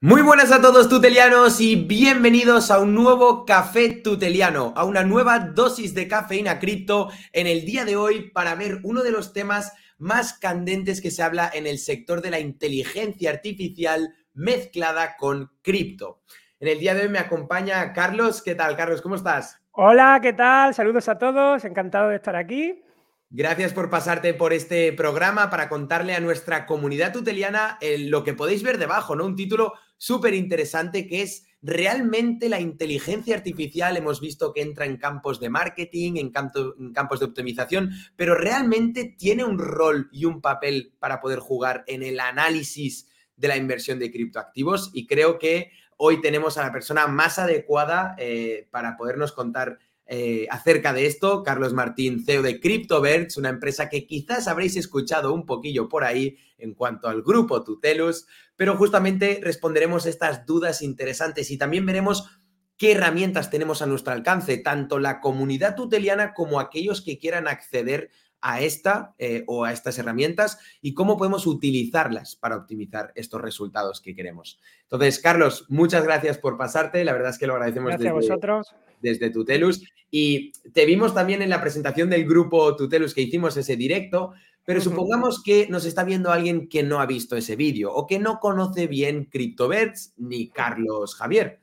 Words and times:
Muy 0.00 0.22
buenas 0.22 0.52
a 0.52 0.60
todos 0.60 0.88
tutelianos 0.88 1.60
y 1.60 1.74
bienvenidos 1.74 2.70
a 2.70 2.78
un 2.78 2.94
nuevo 2.94 3.44
café 3.44 3.90
tuteliano, 3.90 4.72
a 4.76 4.84
una 4.84 5.02
nueva 5.02 5.40
dosis 5.40 5.92
de 5.92 6.06
cafeína 6.06 6.60
cripto 6.60 7.08
en 7.32 7.48
el 7.48 7.64
día 7.64 7.84
de 7.84 7.96
hoy 7.96 8.30
para 8.30 8.54
ver 8.54 8.78
uno 8.84 9.02
de 9.02 9.10
los 9.10 9.32
temas 9.32 9.72
más 9.98 10.34
candentes 10.34 11.00
que 11.00 11.10
se 11.10 11.24
habla 11.24 11.50
en 11.52 11.66
el 11.66 11.78
sector 11.78 12.22
de 12.22 12.30
la 12.30 12.38
inteligencia 12.38 13.30
artificial 13.30 14.14
mezclada 14.34 15.16
con 15.16 15.50
cripto. 15.62 16.20
En 16.60 16.68
el 16.68 16.78
día 16.78 16.94
de 16.94 17.02
hoy 17.02 17.08
me 17.08 17.18
acompaña 17.18 17.92
Carlos. 17.92 18.40
¿Qué 18.40 18.54
tal, 18.54 18.76
Carlos? 18.76 19.02
¿Cómo 19.02 19.16
estás? 19.16 19.58
Hola, 19.72 20.20
¿qué 20.22 20.32
tal? 20.32 20.74
Saludos 20.74 21.08
a 21.08 21.18
todos. 21.18 21.64
Encantado 21.64 22.10
de 22.10 22.16
estar 22.16 22.36
aquí. 22.36 22.84
Gracias 23.30 23.74
por 23.74 23.90
pasarte 23.90 24.32
por 24.32 24.52
este 24.52 24.92
programa 24.92 25.50
para 25.50 25.68
contarle 25.68 26.14
a 26.14 26.20
nuestra 26.20 26.66
comunidad 26.66 27.12
tuteliana 27.12 27.78
lo 27.82 28.22
que 28.22 28.32
podéis 28.32 28.62
ver 28.62 28.78
debajo, 28.78 29.16
¿no? 29.16 29.26
Un 29.26 29.36
título 29.36 29.74
súper 29.98 30.34
interesante 30.34 31.06
que 31.06 31.22
es 31.22 31.44
realmente 31.60 32.48
la 32.48 32.60
inteligencia 32.60 33.36
artificial. 33.36 33.96
Hemos 33.96 34.20
visto 34.20 34.52
que 34.52 34.62
entra 34.62 34.86
en 34.86 34.96
campos 34.96 35.40
de 35.40 35.50
marketing, 35.50 36.14
en, 36.16 36.30
campos 36.30 37.20
de 37.20 37.26
optimización, 37.26 37.90
pero 38.16 38.34
realmente 38.34 39.16
tiene 39.18 39.44
un 39.44 39.58
rol 39.58 40.08
y 40.12 40.24
un 40.24 40.40
papel 40.40 40.94
para 40.98 41.20
poder 41.20 41.40
jugar 41.40 41.84
en 41.86 42.02
el 42.02 42.20
análisis 42.20 43.08
de 43.36 43.48
la 43.48 43.56
inversión 43.56 43.98
de 43.98 44.10
criptoactivos 44.10 44.90
y 44.94 45.06
creo 45.06 45.38
que 45.38 45.70
hoy 45.96 46.20
tenemos 46.20 46.58
a 46.58 46.62
la 46.62 46.72
persona 46.72 47.06
más 47.06 47.38
adecuada 47.38 48.14
eh, 48.18 48.68
para 48.70 48.96
podernos 48.96 49.32
contar 49.32 49.78
eh, 50.10 50.46
acerca 50.50 50.94
de 50.94 51.04
esto, 51.04 51.42
Carlos 51.42 51.74
Martín, 51.74 52.24
CEO 52.24 52.40
de 52.40 52.60
CryptoBirds, 52.60 53.36
una 53.36 53.50
empresa 53.50 53.90
que 53.90 54.06
quizás 54.06 54.48
habréis 54.48 54.74
escuchado 54.76 55.34
un 55.34 55.44
poquillo 55.44 55.90
por 55.90 56.02
ahí 56.02 56.38
en 56.56 56.72
cuanto 56.72 57.08
al 57.08 57.22
grupo 57.22 57.62
Tutelus, 57.62 58.26
pero 58.56 58.74
justamente 58.74 59.38
responderemos 59.42 60.06
estas 60.06 60.46
dudas 60.46 60.80
interesantes 60.80 61.50
y 61.50 61.58
también 61.58 61.84
veremos 61.84 62.40
qué 62.78 62.92
herramientas 62.92 63.50
tenemos 63.50 63.82
a 63.82 63.86
nuestro 63.86 64.14
alcance, 64.14 64.56
tanto 64.56 64.98
la 64.98 65.20
comunidad 65.20 65.76
tuteliana 65.76 66.32
como 66.32 66.58
aquellos 66.58 67.02
que 67.02 67.18
quieran 67.18 67.46
acceder 67.46 68.08
a 68.40 68.60
esta 68.60 69.14
eh, 69.18 69.44
o 69.46 69.64
a 69.64 69.72
estas 69.72 69.98
herramientas 69.98 70.58
y 70.80 70.94
cómo 70.94 71.16
podemos 71.16 71.46
utilizarlas 71.46 72.36
para 72.36 72.56
optimizar 72.56 73.12
estos 73.14 73.40
resultados 73.40 74.00
que 74.00 74.14
queremos. 74.14 74.60
Entonces, 74.82 75.18
Carlos, 75.18 75.66
muchas 75.68 76.04
gracias 76.04 76.38
por 76.38 76.56
pasarte. 76.56 77.04
La 77.04 77.12
verdad 77.12 77.30
es 77.30 77.38
que 77.38 77.46
lo 77.46 77.54
agradecemos 77.54 77.92
desde, 77.92 78.12
vosotros. 78.12 78.74
desde 79.00 79.30
Tutelus. 79.30 79.82
Y 80.10 80.52
te 80.72 80.86
vimos 80.86 81.14
también 81.14 81.42
en 81.42 81.50
la 81.50 81.60
presentación 81.60 82.08
del 82.08 82.26
grupo 82.26 82.74
Tutelus 82.76 83.14
que 83.14 83.22
hicimos 83.22 83.56
ese 83.56 83.76
directo, 83.76 84.32
pero 84.64 84.80
supongamos 84.80 85.42
que 85.42 85.66
nos 85.68 85.84
está 85.84 86.04
viendo 86.04 86.30
alguien 86.30 86.68
que 86.68 86.82
no 86.82 87.00
ha 87.00 87.06
visto 87.06 87.36
ese 87.36 87.56
vídeo 87.56 87.92
o 87.92 88.06
que 88.06 88.18
no 88.18 88.38
conoce 88.38 88.86
bien 88.86 89.24
CryptoBirds 89.24 90.14
ni 90.18 90.48
Carlos 90.48 91.14
Javier. 91.14 91.60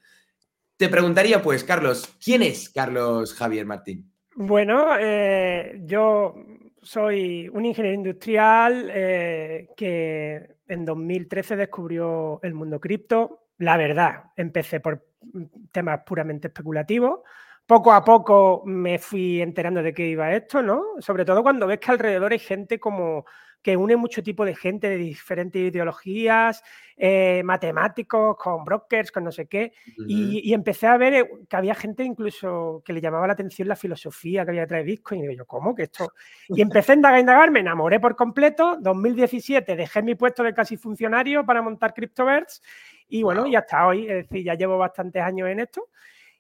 Te 0.77 0.89
preguntaría, 0.89 1.41
pues, 1.41 1.63
Carlos, 1.63 2.09
¿quién 2.23 2.41
es 2.41 2.69
Carlos 2.69 3.33
Javier 3.33 3.65
Martín? 3.65 4.11
Bueno, 4.35 4.87
eh, 4.99 5.81
yo 5.85 6.35
soy 6.86 7.50
un 7.50 7.66
ingeniero 7.66 7.95
industrial 7.95 8.91
eh, 8.94 9.69
que 9.75 10.58
en 10.67 10.86
2013 10.86 11.55
descubrió 11.55 12.39
el 12.44 12.53
mundo 12.53 12.80
cripto. 12.80 13.47
La 13.58 13.75
verdad, 13.75 14.25
empecé 14.36 14.80
por 14.80 15.03
temas 15.72 16.02
puramente 16.05 16.47
especulativos. 16.47 17.22
Poco 17.66 17.92
a 17.92 18.05
poco 18.05 18.61
me 18.66 19.00
fui 19.00 19.42
enterando 19.42 19.82
de 19.82 19.95
qué 19.95 20.08
iba 20.08 20.32
esto, 20.36 20.61
¿no? 20.61 20.83
Sobre 20.99 21.26
todo 21.26 21.42
cuando 21.42 21.65
ves 21.65 21.80
que 21.80 21.92
alrededor 21.92 22.32
hay 22.32 22.39
gente 22.39 22.80
como 22.80 23.26
que 23.61 23.76
une 23.77 23.95
mucho 23.95 24.21
tipo 24.21 24.45
de 24.45 24.55
gente 24.55 24.89
de 24.89 24.98
diferentes 24.98 25.61
ideologías, 25.61 26.64
eh, 26.98 27.42
matemáticos, 27.43 28.38
con 28.38 28.64
brokers, 28.64 29.11
con 29.11 29.23
no 29.23 29.32
sé 29.32 29.48
qué, 29.48 29.73
y, 30.08 30.54
empecé 30.54 30.88
a 30.88 30.98
ver 30.98 31.14
eh, 31.14 31.30
que 31.49 31.55
había 31.55 31.76
gente 31.76 32.04
incluso 32.04 32.82
que 32.86 32.94
le 32.94 33.02
llamaba 33.02 33.27
la 33.27 33.33
atención 33.33 33.67
la 33.67 33.76
filosofía 33.76 34.45
que 34.45 34.52
había 34.52 34.61
detrás 34.61 34.80
de 34.80 34.92
Bitcoin, 34.92 35.20
y 35.20 35.23
digo 35.23 35.39
yo, 35.39 35.45
¿cómo 35.45 35.76
que 35.76 35.83
esto? 35.83 36.14
Y 36.48 36.61
empecé 36.61 36.94
a 36.94 36.95
indagar, 36.95 37.20
indagar, 37.20 37.52
me 37.52 37.60
enamoré 37.60 37.99
por 37.99 38.15
completo, 38.15 38.77
2017 38.80 39.76
dejé 39.76 40.02
mi 40.02 40.15
puesto 40.15 40.44
de 40.44 40.54
casi 40.54 40.77
funcionario 40.77 41.45
para 41.45 41.61
montar 41.61 41.94
CryptoBirds, 41.94 42.61
y 43.08 43.23
bueno, 43.23 43.45
ya 43.48 43.60
hasta 43.60 43.88
hoy, 43.88 44.08
es 44.08 44.27
decir, 44.27 44.44
ya 44.44 44.55
llevo 44.55 44.77
bastantes 44.77 45.21
años 45.21 45.49
en 45.49 45.60
esto, 45.60 45.89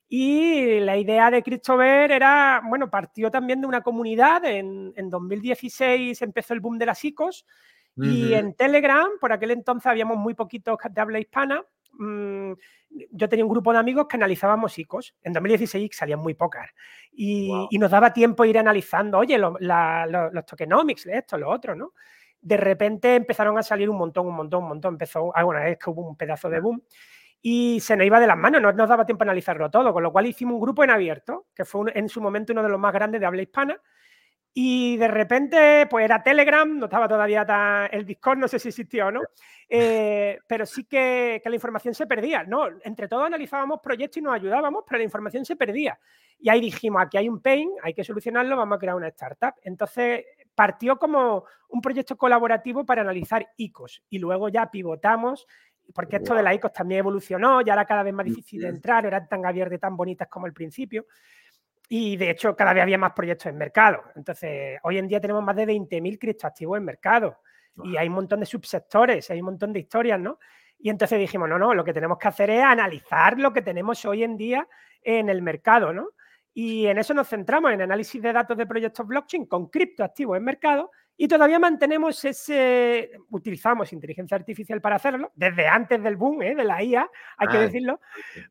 y 0.07 0.79
la 0.81 0.97
idea 0.97 1.31
de 1.31 1.41
CryptoBear 1.41 2.11
era, 2.11 2.61
bueno, 2.67 2.89
partió 2.89 3.31
también 3.31 3.61
de 3.61 3.67
una 3.67 3.81
comunidad. 3.81 4.45
En, 4.45 4.93
2016 5.09 6.21
empezó 6.21 6.53
el 6.53 6.59
boom 6.59 6.77
de 6.77 6.85
las 6.85 7.03
ICOs 7.03 7.45
y 7.97 8.33
en 8.33 8.53
Telegram, 8.55 9.07
por 9.21 9.31
aquel 9.31 9.51
entonces 9.51 9.87
habíamos 9.87 10.17
muy 10.17 10.33
poquitos 10.33 10.77
de 10.89 11.01
habla 11.01 11.19
hispana. 11.19 11.63
Mm, 11.93 12.51
yo 13.11 13.29
tenía 13.29 13.45
un 13.45 13.51
grupo 13.51 13.71
de 13.71 13.79
amigos 13.79 14.05
que 14.07 14.17
analizábamos 14.17 14.77
ICOs. 14.77 15.15
En 15.23 15.33
2016 15.33 15.89
salían 15.95 16.19
muy 16.19 16.33
pocas 16.33 16.69
y, 17.11 17.49
nos 17.79 17.89
daba 17.89 18.13
tiempo 18.13 18.45
ir 18.45 18.59
analizando, 18.59 19.17
oye, 19.17 19.37
los 19.37 20.45
tokenomics, 20.45 21.07
esto, 21.07 21.37
lo 21.37 21.49
otro, 21.49 21.75
¿no? 21.75 21.93
De 22.41 22.57
repente 22.57 23.15
empezaron 23.15 23.57
a 23.57 23.63
salir 23.63 23.89
un 23.89 23.97
montón, 23.97 24.27
un 24.27 24.35
montón, 24.35 24.63
un 24.63 24.69
montón. 24.69 24.93
Empezó, 24.93 25.35
alguna 25.35 25.61
vez 25.61 25.79
que 25.79 25.89
hubo 25.89 26.07
un 26.07 26.15
pedazo 26.15 26.47
de 26.49 26.59
boom 26.59 26.83
y 27.47 27.79
se 27.79 27.95
nos 27.95 28.07
iba 28.07 28.19
de 28.19 28.25
las 28.25 28.37
manos, 28.37 28.59
no 28.59 28.71
nos 28.73 28.89
daba 28.89 29.05
tiempo 29.05 29.21
a 29.21 29.25
analizarlo 29.25 29.69
todo, 29.69 29.93
con 29.93 30.01
lo 30.01 30.11
cual 30.11 30.25
hicimos 30.25 30.55
un 30.55 30.61
grupo 30.61 30.83
en 30.83 30.89
abierto, 30.89 31.45
que 31.53 31.63
fue 31.63 31.91
en 31.93 32.09
su 32.09 32.19
momento 32.19 32.53
uno 32.53 32.63
de 32.63 32.69
los 32.69 32.79
más 32.79 32.91
grandes 32.91 33.21
de 33.21 33.27
habla 33.27 33.43
hispana, 33.43 33.79
y 34.51 34.97
de 34.97 35.07
repente, 35.07 35.85
pues 35.87 36.05
era 36.05 36.23
Telegram, 36.23 36.67
no 36.75 36.85
estaba 36.85 37.07
todavía 37.07 37.87
el 37.91 38.03
Discord, 38.03 38.39
no 38.39 38.47
sé 38.47 38.57
si 38.57 38.69
existía 38.69 39.05
o 39.05 39.11
no, 39.11 39.21
eh, 39.69 40.39
pero 40.47 40.65
sí 40.65 40.85
que, 40.85 41.39
que, 41.43 41.49
la 41.51 41.55
información 41.55 41.93
se 41.93 42.07
perdía, 42.07 42.43
¿no? 42.43 42.67
Entre 42.83 43.07
todos 43.07 43.27
analizábamos 43.27 43.79
proyectos 43.79 44.17
y 44.17 44.21
nos 44.21 44.33
ayudábamos, 44.33 44.83
pero 44.87 44.97
la 44.97 45.03
información 45.03 45.45
se 45.45 45.55
perdía. 45.55 45.99
Y 46.39 46.49
ahí 46.49 46.61
dijimos, 46.61 47.03
aquí 47.03 47.17
hay 47.17 47.29
un 47.29 47.43
pain, 47.43 47.69
hay 47.83 47.93
que 47.93 48.03
solucionarlo, 48.03 48.57
vamos 48.57 48.77
a 48.77 48.79
crear 48.79 48.95
una 48.95 49.09
startup. 49.09 49.53
Entonces 49.61 50.25
partió 50.55 50.97
como 50.97 51.45
un 51.69 51.81
proyecto 51.81 52.17
colaborativo 52.17 52.87
para 52.87 53.01
analizar 53.01 53.47
ICOs 53.57 54.01
y 54.09 54.17
luego 54.17 54.49
ya 54.49 54.71
pivotamos 54.71 55.45
porque 55.93 56.17
esto 56.17 56.33
de 56.35 56.43
la 56.43 56.53
ICOS 56.53 56.73
también 56.73 56.99
evolucionó, 56.99 57.61
ya 57.61 57.73
era 57.73 57.85
cada 57.85 58.03
vez 58.03 58.13
más 58.13 58.25
difícil 58.25 58.61
de 58.61 58.69
entrar, 58.69 59.03
no 59.03 59.07
eran 59.09 59.27
tan 59.27 59.45
abiertas 59.45 59.77
y 59.77 59.79
tan 59.79 59.95
bonitas 59.95 60.27
como 60.27 60.45
al 60.45 60.53
principio. 60.53 61.05
Y 61.87 62.17
de 62.17 62.31
hecho, 62.31 62.55
cada 62.55 62.73
vez 62.73 62.83
había 62.83 62.97
más 62.97 63.13
proyectos 63.13 63.47
en 63.47 63.57
mercado. 63.57 64.01
Entonces, 64.15 64.79
hoy 64.83 64.97
en 64.97 65.07
día 65.07 65.21
tenemos 65.21 65.43
más 65.43 65.55
de 65.55 65.67
20.000 65.67 66.17
criptoactivos 66.19 66.77
en 66.77 66.85
mercado. 66.85 67.37
Y 67.83 67.97
hay 67.97 68.07
un 68.07 68.13
montón 68.13 68.39
de 68.39 68.45
subsectores, 68.45 69.29
hay 69.29 69.39
un 69.39 69.45
montón 69.45 69.73
de 69.73 69.79
historias, 69.79 70.19
¿no? 70.19 70.39
Y 70.79 70.89
entonces 70.89 71.19
dijimos, 71.19 71.49
no, 71.49 71.59
no, 71.59 71.73
lo 71.73 71.83
que 71.83 71.93
tenemos 71.93 72.17
que 72.17 72.27
hacer 72.27 72.49
es 72.49 72.63
analizar 72.63 73.37
lo 73.37 73.51
que 73.51 73.61
tenemos 73.61 74.03
hoy 74.05 74.23
en 74.23 74.37
día 74.37 74.67
en 75.01 75.29
el 75.29 75.41
mercado, 75.41 75.93
¿no? 75.93 76.09
Y 76.53 76.87
en 76.87 76.97
eso 76.97 77.13
nos 77.13 77.27
centramos, 77.27 77.73
en 77.73 77.81
análisis 77.81 78.21
de 78.21 78.31
datos 78.31 78.57
de 78.57 78.65
proyectos 78.65 79.05
blockchain 79.05 79.45
con 79.45 79.67
criptoactivos 79.67 80.37
en 80.37 80.43
mercado 80.43 80.91
y 81.17 81.27
todavía 81.27 81.59
mantenemos 81.59 82.23
ese, 82.25 83.11
utilizamos 83.29 83.93
inteligencia 83.93 84.35
artificial 84.35 84.81
para 84.81 84.97
hacerlo, 84.97 85.31
desde 85.35 85.67
antes 85.67 86.01
del 86.03 86.17
boom 86.17 86.41
¿eh? 86.41 86.55
de 86.55 86.63
la 86.63 86.83
IA, 86.83 87.09
hay 87.37 87.47
que 87.47 87.57
ah, 87.57 87.61
decirlo, 87.61 88.01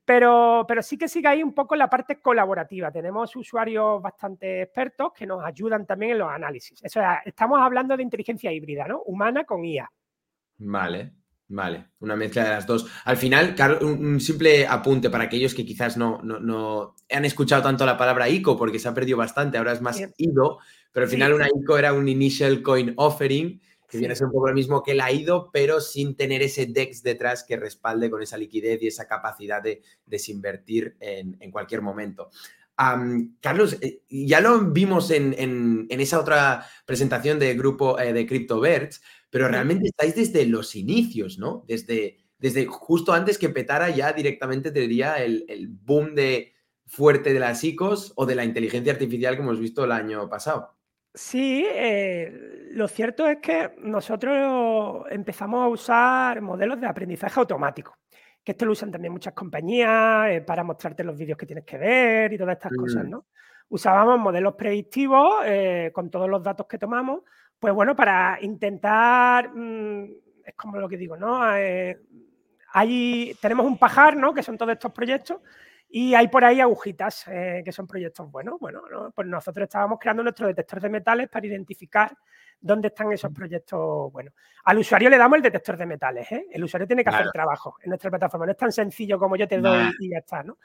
pero, 0.04 0.64
pero 0.66 0.82
sí 0.82 0.96
que 0.96 1.08
sigue 1.08 1.28
ahí 1.28 1.42
un 1.42 1.54
poco 1.54 1.76
la 1.76 1.90
parte 1.90 2.20
colaborativa. 2.20 2.90
Tenemos 2.90 3.36
usuarios 3.36 4.00
bastante 4.00 4.62
expertos 4.62 5.12
que 5.14 5.26
nos 5.26 5.44
ayudan 5.44 5.86
también 5.86 6.12
en 6.12 6.18
los 6.18 6.30
análisis. 6.30 6.82
Eso 6.82 7.00
estamos 7.24 7.60
hablando 7.60 7.96
de 7.96 8.02
inteligencia 8.02 8.50
híbrida, 8.50 8.88
¿no? 8.88 9.02
Humana 9.02 9.44
con 9.44 9.64
IA. 9.64 9.90
Vale, 10.58 11.12
Vale, 11.46 11.90
una 12.00 12.16
mezcla 12.16 12.42
de 12.42 12.50
las 12.50 12.66
dos. 12.66 12.86
Al 13.04 13.18
final, 13.18 13.54
un, 13.82 14.18
simple 14.18 14.66
apunte 14.66 15.10
para 15.10 15.24
aquellos 15.24 15.54
que 15.54 15.64
quizás 15.64 15.96
no, 15.96 16.22
no, 16.22 16.96
han 17.10 17.24
escuchado 17.26 17.62
tanto 17.62 17.84
la 17.84 17.98
palabra 17.98 18.28
ICO 18.28 18.56
porque 18.56 18.78
se 18.78 18.88
ha 18.88 18.94
perdido 18.94 19.18
bastante, 19.18 19.58
ahora 19.58 19.72
es 19.72 19.82
más 19.82 20.00
IDO, 20.16 20.58
pero 20.94 21.04
al 21.04 21.10
final 21.10 21.34
una 21.34 21.48
ICO 21.48 21.76
era 21.76 21.92
un 21.92 22.06
Initial 22.08 22.62
Coin 22.62 22.94
Offering, 22.96 23.60
que 23.88 23.98
viene 23.98 24.12
a 24.12 24.16
ser 24.16 24.28
un 24.28 24.32
poco 24.32 24.48
lo 24.48 24.54
mismo 24.54 24.80
que 24.82 24.94
la 24.94 25.10
IDO, 25.10 25.50
pero 25.52 25.80
sin 25.80 26.14
tener 26.14 26.40
ese 26.40 26.66
DEX 26.66 27.02
detrás 27.02 27.42
que 27.42 27.56
respalde 27.56 28.08
con 28.08 28.22
esa 28.22 28.38
liquidez 28.38 28.80
y 28.80 28.86
esa 28.86 29.08
capacidad 29.08 29.60
de 29.60 29.82
desinvertir 30.06 30.96
en, 31.00 31.50
cualquier 31.50 31.82
momento. 31.82 32.30
Carlos, 33.40 33.76
eh, 33.80 34.02
ya 34.08 34.40
lo 34.40 34.70
vimos 34.70 35.10
en, 35.10 35.86
esa 35.90 36.20
otra 36.20 36.64
presentación 36.86 37.40
de 37.40 37.54
grupo 37.54 37.98
eh, 37.98 38.12
de 38.12 38.24
CryptoBirds, 38.24 39.02
pero 39.30 39.48
realmente 39.48 39.88
estáis 39.88 40.14
desde 40.14 40.46
los 40.46 40.76
inicios, 40.76 41.38
¿no? 41.40 41.64
Desde, 41.66 42.18
desde 42.38 42.66
justo 42.66 43.12
antes 43.12 43.36
que 43.36 43.48
petara 43.48 43.90
ya 43.90 44.12
directamente 44.12 44.70
te 44.70 44.78
diría 44.78 45.16
el, 45.16 45.68
boom 45.68 46.14
de 46.14 46.52
fuerte 46.86 47.32
de 47.32 47.40
las 47.40 47.64
ICOs 47.64 48.12
o 48.14 48.26
de 48.26 48.36
la 48.36 48.44
inteligencia 48.44 48.92
artificial 48.92 49.34
que 49.34 49.42
hemos 49.42 49.58
visto 49.58 49.84
el 49.84 49.90
año 49.90 50.28
pasado. 50.28 50.76
Sí, 51.14 51.64
eh, 51.70 52.68
lo 52.72 52.88
cierto 52.88 53.26
es 53.26 53.38
que 53.38 53.76
nosotros 53.78 55.06
empezamos 55.10 55.62
a 55.62 55.68
usar 55.68 56.40
modelos 56.40 56.80
de 56.80 56.88
aprendizaje 56.88 57.38
automático, 57.38 57.96
que 58.42 58.52
esto 58.52 58.66
lo 58.66 58.72
usan 58.72 58.90
también 58.90 59.12
muchas 59.12 59.32
compañías 59.32 60.28
eh, 60.30 60.40
para 60.40 60.64
mostrarte 60.64 61.04
los 61.04 61.16
vídeos 61.16 61.38
que 61.38 61.46
tienes 61.46 61.64
que 61.64 61.78
ver 61.78 62.32
y 62.32 62.38
todas 62.38 62.56
estas 62.56 62.72
cosas, 62.76 63.04
mm. 63.04 63.10
¿no? 63.10 63.26
Usábamos 63.68 64.18
modelos 64.18 64.54
predictivos 64.54 65.44
eh, 65.46 65.90
con 65.94 66.10
todos 66.10 66.28
los 66.28 66.42
datos 66.42 66.66
que 66.66 66.78
tomamos 66.78 67.20
pues 67.64 67.72
bueno, 67.72 67.96
para 67.96 68.38
intentar, 68.42 69.48
mm, 69.54 70.04
es 70.44 70.54
como 70.54 70.78
lo 70.78 70.86
que 70.86 70.98
digo, 70.98 71.16
¿no? 71.16 71.42
Hay, 71.42 73.34
tenemos 73.40 73.64
un 73.64 73.78
pajar, 73.78 74.18
¿no? 74.18 74.34
Que 74.34 74.42
son 74.42 74.58
todos 74.58 74.72
estos 74.72 74.92
proyectos. 74.92 75.40
Y 75.88 76.14
hay 76.14 76.28
por 76.28 76.44
ahí 76.44 76.60
agujitas, 76.60 77.24
eh, 77.28 77.62
que 77.64 77.70
son 77.70 77.86
proyectos 77.86 78.30
buenos. 78.30 78.58
Bueno, 78.58 78.82
pues 79.14 79.28
nosotros 79.28 79.64
estábamos 79.64 79.98
creando 80.00 80.22
nuestro 80.22 80.46
detector 80.46 80.80
de 80.80 80.88
metales 80.88 81.28
para 81.28 81.46
identificar 81.46 82.16
dónde 82.60 82.88
están 82.88 83.12
esos 83.12 83.30
proyectos 83.32 84.10
bueno 84.10 84.32
Al 84.64 84.78
usuario 84.78 85.10
le 85.10 85.18
damos 85.18 85.36
el 85.36 85.42
detector 85.42 85.76
de 85.76 85.86
metales, 85.86 86.32
¿eh? 86.32 86.46
El 86.50 86.64
usuario 86.64 86.86
tiene 86.86 87.04
que 87.04 87.10
hacer 87.10 87.30
trabajo 87.30 87.76
en 87.82 87.90
nuestra 87.90 88.10
plataforma. 88.10 88.46
No 88.46 88.52
es 88.52 88.58
tan 88.58 88.72
sencillo 88.72 89.18
como 89.18 89.36
yo 89.36 89.46
te 89.46 89.58
doy 89.58 89.90
y 90.00 90.10
ya 90.10 90.18
está, 90.18 90.42
¿no? 90.42 90.58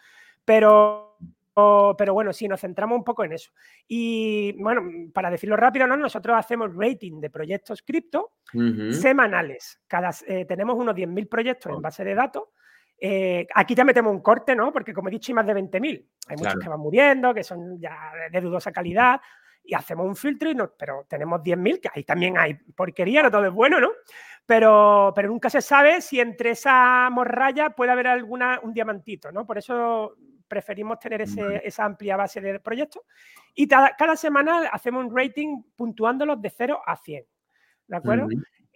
Pero, 0.46 1.18
pero 1.98 2.14
bueno, 2.14 2.32
sí, 2.32 2.48
nos 2.48 2.62
centramos 2.62 2.98
un 2.98 3.04
poco 3.04 3.24
en 3.24 3.34
eso. 3.34 3.52
Y 3.88 4.54
bueno, 4.54 4.82
para 5.14 5.30
decirlo 5.30 5.58
rápido, 5.58 5.86
¿no? 5.88 5.98
nosotros 5.98 6.38
hacemos 6.38 6.72
rating 6.76 7.20
de 7.20 7.30
proyectos 7.30 7.84
cripto 7.84 8.32
semanales. 8.92 9.82
Cada, 9.88 10.12
eh, 10.28 10.46
tenemos 10.46 10.76
unos 10.78 10.96
10.000 10.96 11.28
proyectos 11.28 11.76
en 11.76 11.82
base 11.82 12.04
de 12.04 12.16
datos. 12.16 12.44
Eh, 13.02 13.48
aquí 13.56 13.76
ya 13.76 13.86
metemos 13.86 14.12
un 14.12 14.22
corte, 14.22 14.56
¿no? 14.56 14.74
Porque 14.74 14.94
como 14.94 15.08
he 15.08 15.12
dicho, 15.12 15.32
hay 15.32 15.36
más 15.36 15.48
de 15.48 15.54
20.000. 15.54 16.06
Hay 16.28 16.38
muchos 16.38 16.60
que 16.62 16.70
van 16.70 16.80
muriendo, 16.80 17.34
que 17.34 17.44
son 17.44 17.80
ya 17.80 18.12
de 18.32 18.42
dudosa 18.42 18.72
calidad 18.72 19.22
y 19.64 19.74
hacemos 19.74 20.08
un 20.08 20.16
filtro, 20.16 20.50
y 20.50 20.56
no, 20.56 20.72
pero 20.78 21.06
tenemos 21.08 21.42
10.000, 21.42 21.80
que 21.80 21.90
ahí 21.94 22.04
también 22.04 22.38
hay 22.38 22.56
porquería, 22.56 23.22
no 23.22 23.30
todo 23.30 23.46
es 23.46 23.54
bueno, 23.54 23.80
¿no? 23.80 23.90
Pero, 24.46 25.14
pero 25.16 25.30
nunca 25.30 25.50
se 25.50 25.62
sabe 25.62 26.02
si 26.02 26.20
entre 26.20 26.52
esa 26.52 27.08
morralla 27.12 27.70
puede 27.70 27.92
haber 27.92 28.08
alguna, 28.08 28.60
un 28.64 28.74
diamantito, 28.74 29.32
¿no? 29.32 29.46
Por 29.46 29.60
eso 29.60 30.16
preferimos 30.48 31.00
tener 31.00 31.22
esa 31.22 31.86
amplia 31.86 32.18
base 32.18 32.42
de 32.42 32.60
proyectos. 32.60 33.04
Y 33.54 33.68
cada, 33.68 34.16
semana 34.16 34.70
hacemos 34.72 35.06
un 35.06 35.16
rating 35.16 35.62
puntuándolos 35.76 36.42
de 36.42 36.50
0 36.50 36.82
a 36.84 36.98
100, 36.98 37.24
¿de 37.88 37.96
acuerdo? 37.96 38.28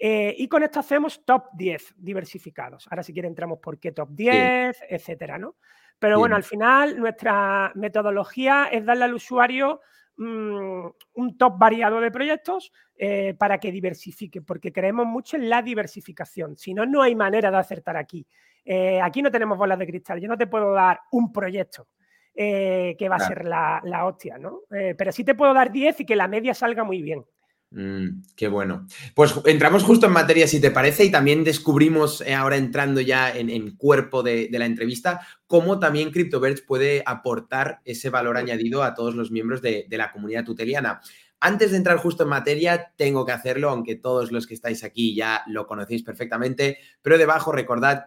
Eh, 0.05 0.35
y 0.37 0.47
con 0.47 0.63
esto 0.63 0.79
hacemos 0.79 1.23
top 1.23 1.45
10 1.53 1.95
diversificados. 1.97 2.87
Ahora 2.89 3.03
si 3.03 3.13
quiere 3.13 3.27
entramos 3.27 3.59
por 3.59 3.79
qué 3.79 3.91
top 3.91 4.09
10, 4.11 4.83
etcétera, 4.89 5.37
¿no? 5.37 5.55
Pero 5.97 6.19
bueno, 6.19 6.35
al 6.35 6.43
final 6.43 6.99
nuestra 6.99 7.71
metodología 7.75 8.67
es 8.71 8.83
darle 8.83 9.05
al 9.05 9.13
usuario 9.13 9.79
Mm, 10.15 10.85
un 11.15 11.37
top 11.39 11.57
variado 11.57 11.99
de 11.99 12.11
proyectos 12.11 12.71
eh, 12.95 13.33
para 13.33 13.57
que 13.57 13.71
diversifique, 13.71 14.41
porque 14.41 14.71
creemos 14.71 15.07
mucho 15.07 15.37
en 15.37 15.49
la 15.49 15.61
diversificación. 15.63 16.55
Si 16.55 16.73
no, 16.73 16.85
no 16.85 17.01
hay 17.01 17.15
manera 17.15 17.49
de 17.49 17.57
acertar 17.57 17.97
aquí. 17.97 18.25
Eh, 18.63 19.01
aquí 19.01 19.21
no 19.23 19.31
tenemos 19.31 19.57
bolas 19.57 19.79
de 19.79 19.87
cristal. 19.87 20.21
Yo 20.21 20.27
no 20.27 20.37
te 20.37 20.45
puedo 20.45 20.71
dar 20.71 20.99
un 21.11 21.33
proyecto 21.33 21.87
eh, 22.35 22.95
que 22.97 23.09
va 23.09 23.15
a 23.15 23.27
ser 23.27 23.45
la, 23.45 23.81
la 23.83 24.05
hostia, 24.05 24.37
¿no? 24.37 24.61
pero 24.69 25.11
sí 25.11 25.23
te 25.23 25.35
puedo 25.35 25.53
dar 25.53 25.71
10 25.71 26.01
y 26.01 26.05
que 26.05 26.15
la 26.15 26.27
media 26.27 26.53
salga 26.53 26.83
muy 26.83 27.01
bien. 27.01 27.25
Mm, 27.75 28.21
qué 28.35 28.47
bueno. 28.47 28.85
Pues 29.15 29.33
entramos 29.45 29.83
justo 29.83 30.05
en 30.05 30.13
materia, 30.13 30.47
si 30.47 30.61
te 30.61 30.69
parece, 30.69 31.05
y 31.05 31.11
también 31.11 31.43
descubrimos, 31.43 32.21
eh, 32.21 32.35
ahora 32.35 32.57
entrando 32.57 33.01
ya 33.01 33.31
en, 33.31 33.75
cuerpo 33.75 34.21
de, 34.21 34.47
la 34.51 34.67
entrevista, 34.67 35.21
cómo 35.47 35.79
también 35.79 36.11
CryptoBirds 36.11 36.61
puede 36.61 37.01
aportar 37.05 37.81
ese 37.83 38.11
valor 38.11 38.37
añadido 38.37 38.83
a 38.83 38.93
todos 38.93 39.15
los 39.15 39.31
miembros 39.31 39.61
de, 39.63 39.87
la 39.89 40.11
comunidad 40.11 40.45
tuteliana. 40.45 41.01
Antes 41.39 41.71
de 41.71 41.77
entrar 41.77 41.97
justo 41.97 42.23
en 42.23 42.29
materia, 42.29 42.93
tengo 42.95 43.25
que 43.25 43.31
hacerlo, 43.31 43.69
aunque 43.69 43.95
todos 43.95 44.31
los 44.31 44.45
que 44.45 44.53
estáis 44.53 44.83
aquí 44.83 45.15
ya 45.15 45.41
lo 45.47 45.65
conocéis 45.65 46.03
perfectamente, 46.03 46.77
pero 47.01 47.17
debajo 47.17 47.51
recordad, 47.51 48.05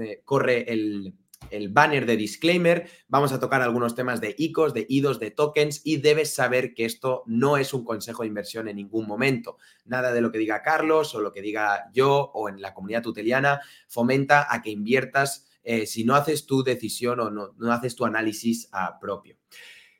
eh, 0.00 0.22
corre 0.24 0.72
el, 0.72 1.14
el 1.50 1.68
banner 1.68 2.06
de 2.06 2.16
disclaimer, 2.16 2.88
vamos 3.08 3.32
a 3.32 3.40
tocar 3.40 3.62
algunos 3.62 3.94
temas 3.94 4.20
de 4.20 4.34
ICOs, 4.36 4.74
de 4.74 4.86
IDOs, 4.88 5.18
de 5.18 5.30
tokens 5.30 5.80
y 5.84 5.98
debes 5.98 6.34
saber 6.34 6.74
que 6.74 6.84
esto 6.84 7.22
no 7.26 7.56
es 7.56 7.74
un 7.74 7.84
consejo 7.84 8.22
de 8.22 8.28
inversión 8.28 8.68
en 8.68 8.76
ningún 8.76 9.06
momento. 9.06 9.58
Nada 9.84 10.12
de 10.12 10.20
lo 10.20 10.30
que 10.30 10.38
diga 10.38 10.62
Carlos 10.62 11.14
o 11.14 11.20
lo 11.20 11.32
que 11.32 11.42
diga 11.42 11.90
yo 11.92 12.30
o 12.34 12.48
en 12.48 12.60
la 12.60 12.74
comunidad 12.74 13.02
tuteliana 13.02 13.60
fomenta 13.86 14.46
a 14.52 14.62
que 14.62 14.70
inviertas 14.70 15.46
eh, 15.64 15.86
si 15.86 16.04
no 16.04 16.14
haces 16.14 16.46
tu 16.46 16.62
decisión 16.62 17.20
o 17.20 17.30
no, 17.30 17.54
no 17.58 17.72
haces 17.72 17.94
tu 17.94 18.06
análisis 18.06 18.70
propio. 19.00 19.36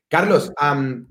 Carlos, 0.08 0.52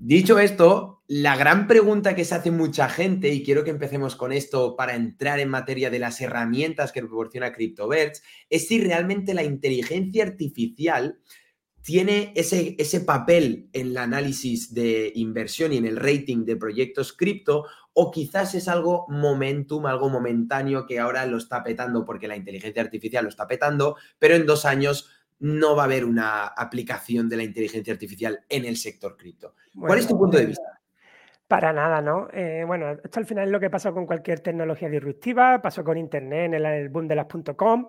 dicho 0.00 0.40
esto, 0.40 1.04
la 1.06 1.36
gran 1.36 1.68
pregunta 1.68 2.16
que 2.16 2.24
se 2.24 2.34
hace 2.34 2.50
mucha 2.50 2.88
gente, 2.88 3.28
y 3.28 3.44
quiero 3.44 3.62
que 3.62 3.70
empecemos 3.70 4.16
con 4.16 4.32
esto 4.32 4.74
para 4.74 4.96
entrar 4.96 5.38
en 5.38 5.48
materia 5.48 5.88
de 5.88 6.00
las 6.00 6.20
herramientas 6.20 6.90
que 6.90 7.00
proporciona 7.00 7.52
CryptoBirds, 7.52 8.22
es 8.50 8.66
si 8.66 8.80
realmente 8.80 9.34
la 9.34 9.44
inteligencia 9.44 10.24
artificial 10.24 11.20
tiene 11.80 12.32
ese, 12.34 12.74
ese 12.78 13.00
papel 13.00 13.70
en 13.72 13.86
el 13.86 13.96
análisis 13.98 14.74
de 14.74 15.12
inversión 15.14 15.72
y 15.72 15.76
en 15.76 15.86
el 15.86 15.96
rating 15.96 16.44
de 16.44 16.56
proyectos 16.56 17.12
cripto, 17.12 17.66
o 17.92 18.10
quizás 18.10 18.54
es 18.54 18.68
algo 18.68 19.06
momentum, 19.08 19.86
algo 19.86 20.10
momentáneo 20.10 20.86
que 20.86 20.98
ahora 20.98 21.24
lo 21.24 21.38
está 21.38 21.62
petando 21.62 22.04
porque 22.04 22.28
la 22.28 22.36
inteligencia 22.36 22.82
artificial 22.82 23.24
lo 23.24 23.30
está 23.30 23.46
petando, 23.46 23.96
pero 24.18 24.34
en 24.34 24.44
dos 24.44 24.64
años 24.64 25.08
no 25.40 25.76
va 25.76 25.82
a 25.82 25.86
haber 25.86 26.04
una 26.04 26.46
aplicación 26.46 27.28
de 27.28 27.36
la 27.36 27.44
inteligencia 27.44 27.92
artificial 27.92 28.44
en 28.48 28.64
el 28.64 28.76
sector 28.76 29.16
cripto. 29.16 29.54
¿Cuál 29.78 29.98
es 29.98 30.08
tu 30.08 30.18
punto 30.18 30.36
de 30.36 30.46
vista? 30.46 30.80
Para 31.46 31.72
nada, 31.72 32.02
¿no? 32.02 32.28
Eh, 32.32 32.64
bueno, 32.66 32.90
esto 33.02 33.20
al 33.20 33.26
final 33.26 33.46
es 33.46 33.50
lo 33.50 33.60
que 33.60 33.70
pasó 33.70 33.94
con 33.94 34.06
cualquier 34.06 34.40
tecnología 34.40 34.88
disruptiva, 34.88 35.62
pasó 35.62 35.82
con 35.82 35.96
Internet 35.96 36.52
en 36.52 36.64
el 36.66 36.88
boom 36.90 37.08
de 37.08 37.14
las 37.14 37.26
.com 37.56 37.88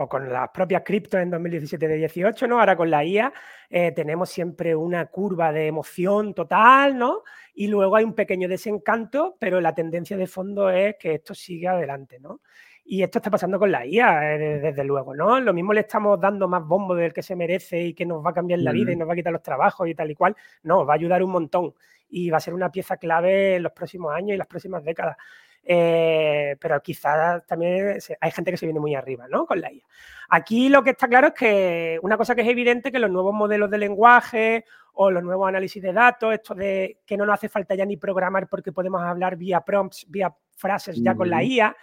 o 0.00 0.08
con 0.08 0.30
las 0.30 0.50
propias 0.50 0.82
criptos 0.84 1.20
en 1.20 1.30
2017 1.30 1.88
de 1.88 1.96
18, 1.96 2.46
¿no? 2.46 2.60
Ahora 2.60 2.76
con 2.76 2.90
la 2.90 3.04
IA 3.04 3.32
eh, 3.70 3.92
tenemos 3.92 4.30
siempre 4.30 4.76
una 4.76 5.06
curva 5.06 5.52
de 5.52 5.66
emoción 5.66 6.34
total, 6.34 6.96
¿no? 6.98 7.22
Y 7.60 7.66
luego 7.66 7.96
hay 7.96 8.04
un 8.04 8.14
pequeño 8.14 8.46
desencanto, 8.46 9.36
pero 9.36 9.60
la 9.60 9.74
tendencia 9.74 10.16
de 10.16 10.28
fondo 10.28 10.70
es 10.70 10.94
que 10.94 11.14
esto 11.14 11.34
siga 11.34 11.72
adelante, 11.72 12.20
¿no? 12.20 12.40
Y 12.84 13.02
esto 13.02 13.18
está 13.18 13.32
pasando 13.32 13.58
con 13.58 13.72
la 13.72 13.84
IA, 13.84 14.36
eh, 14.36 14.38
desde 14.60 14.84
luego, 14.84 15.12
¿no? 15.12 15.40
Lo 15.40 15.52
mismo 15.52 15.72
le 15.72 15.80
estamos 15.80 16.20
dando 16.20 16.46
más 16.46 16.64
bombo 16.64 16.94
del 16.94 17.12
que 17.12 17.20
se 17.20 17.34
merece 17.34 17.82
y 17.82 17.94
que 17.94 18.06
nos 18.06 18.24
va 18.24 18.30
a 18.30 18.32
cambiar 18.32 18.60
la 18.60 18.70
vida 18.70 18.92
y 18.92 18.96
nos 18.96 19.08
va 19.08 19.14
a 19.14 19.16
quitar 19.16 19.32
los 19.32 19.42
trabajos 19.42 19.88
y 19.88 19.94
tal 19.96 20.08
y 20.08 20.14
cual. 20.14 20.36
No, 20.62 20.86
va 20.86 20.92
a 20.92 20.96
ayudar 20.96 21.20
un 21.20 21.32
montón 21.32 21.74
y 22.08 22.30
va 22.30 22.36
a 22.36 22.40
ser 22.40 22.54
una 22.54 22.70
pieza 22.70 22.96
clave 22.96 23.56
en 23.56 23.64
los 23.64 23.72
próximos 23.72 24.14
años 24.14 24.36
y 24.36 24.38
las 24.38 24.46
próximas 24.46 24.84
décadas. 24.84 25.16
Eh, 25.62 26.56
pero 26.60 26.80
quizás 26.82 27.46
también 27.46 27.98
hay 28.20 28.30
gente 28.30 28.50
que 28.50 28.56
se 28.56 28.66
viene 28.66 28.80
muy 28.80 28.94
arriba, 28.94 29.26
¿no? 29.28 29.46
Con 29.46 29.60
la 29.60 29.72
IA. 29.72 29.82
Aquí 30.30 30.68
lo 30.68 30.82
que 30.82 30.90
está 30.90 31.08
claro 31.08 31.28
es 31.28 31.34
que 31.34 31.98
una 32.02 32.16
cosa 32.16 32.34
que 32.34 32.42
es 32.42 32.48
evidente 32.48 32.92
que 32.92 32.98
los 32.98 33.10
nuevos 33.10 33.34
modelos 33.34 33.70
de 33.70 33.78
lenguaje 33.78 34.64
o 34.94 35.10
los 35.10 35.22
nuevos 35.22 35.48
análisis 35.48 35.82
de 35.82 35.92
datos, 35.92 36.34
esto 36.34 36.54
de 36.54 37.00
que 37.06 37.16
no 37.16 37.24
nos 37.24 37.34
hace 37.34 37.48
falta 37.48 37.74
ya 37.74 37.84
ni 37.86 37.96
programar 37.96 38.48
porque 38.48 38.72
podemos 38.72 39.02
hablar 39.02 39.36
vía 39.36 39.60
prompts, 39.60 40.06
vía 40.08 40.34
frases 40.56 41.00
ya 41.00 41.14
con 41.14 41.30
la 41.30 41.42
IA, 41.42 41.76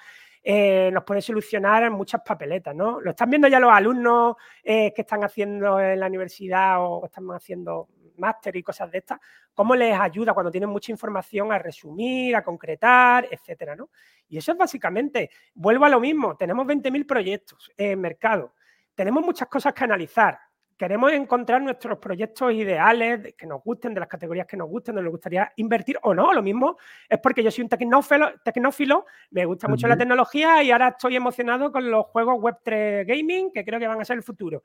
eh, 0.44 0.92
nos 0.94 1.04
puede 1.04 1.22
solucionar 1.22 1.90
muchas 1.90 2.22
papeletas, 2.22 2.76
¿no? 2.76 3.02
Lo 3.02 3.12
están 3.12 3.32
viendo 3.32 3.48
ya 3.48 3.60
los 3.60 3.72
alumnos 3.72 4.36
eh, 4.64 4.94
que 4.94 5.02
están 5.02 5.24
haciendo 5.24 5.80
en 5.80 6.00
la 6.00 6.06
universidad 6.06 6.86
o 6.86 7.06
están 7.06 7.28
haciendo 7.32 7.88
máster 8.18 8.56
y 8.56 8.64
cosas 8.64 8.92
de 8.92 9.00
estas, 9.00 9.20
cómo 9.54 9.76
les 9.76 9.98
ayuda 10.00 10.34
cuando 10.34 10.52
tienen 10.52 10.70
mucha 10.70 10.92
información 10.92 11.52
a 11.52 11.60
resumir, 11.60 12.36
a 12.36 12.44
concretar, 12.44 13.28
etcétera, 13.30 13.76
¿no? 13.76 13.90
Y 14.28 14.38
eso 14.38 14.52
es 14.52 14.58
básicamente, 14.58 15.30
vuelvo 15.54 15.86
a 15.86 15.90
lo 15.90 16.00
mismo, 16.00 16.36
tenemos 16.36 16.66
20.000 16.66 17.06
proyectos 17.06 17.72
en 17.78 18.00
mercado, 18.00 18.54
tenemos 18.94 19.24
muchas 19.24 19.48
cosas 19.48 19.74
que 19.74 19.84
analizar, 19.84 20.40
queremos 20.78 21.12
encontrar 21.14 21.62
nuestros 21.62 21.98
proyectos 22.00 22.52
ideales 22.54 23.34
que 23.36 23.46
nos 23.46 23.64
gusten, 23.64 23.94
de 23.94 24.00
las 24.02 24.10
categorías 24.10 24.46
que 24.46 24.58
nos 24.58 24.68
gusten, 24.68 24.96
donde 24.96 25.06
nos 25.06 25.14
gustaría 25.14 25.52
invertir 25.56 25.98
o 26.04 26.14
no. 26.14 26.34
Lo 26.34 26.42
mismo 26.42 26.78
es 27.08 27.20
porque 27.20 27.42
yo 27.44 27.52
soy 27.52 27.64
un 27.64 27.70
tecnófilo, 27.70 28.34
tecnófilo 28.44 29.06
me 29.32 29.46
gusta 29.46 29.68
mucho 29.68 29.88
la 29.88 29.98
tecnología 29.98 30.62
y 30.64 30.72
ahora 30.72 30.90
estoy 30.90 31.16
emocionado 31.16 31.72
con 31.72 31.90
los 31.90 32.06
juegos 32.08 32.36
Web3 32.36 33.06
Gaming, 33.08 33.52
que 33.52 33.64
creo 33.64 33.80
que 33.80 33.88
van 33.88 34.02
a 34.02 34.06
ser 34.06 34.18
el 34.18 34.24
futuro. 34.24 34.64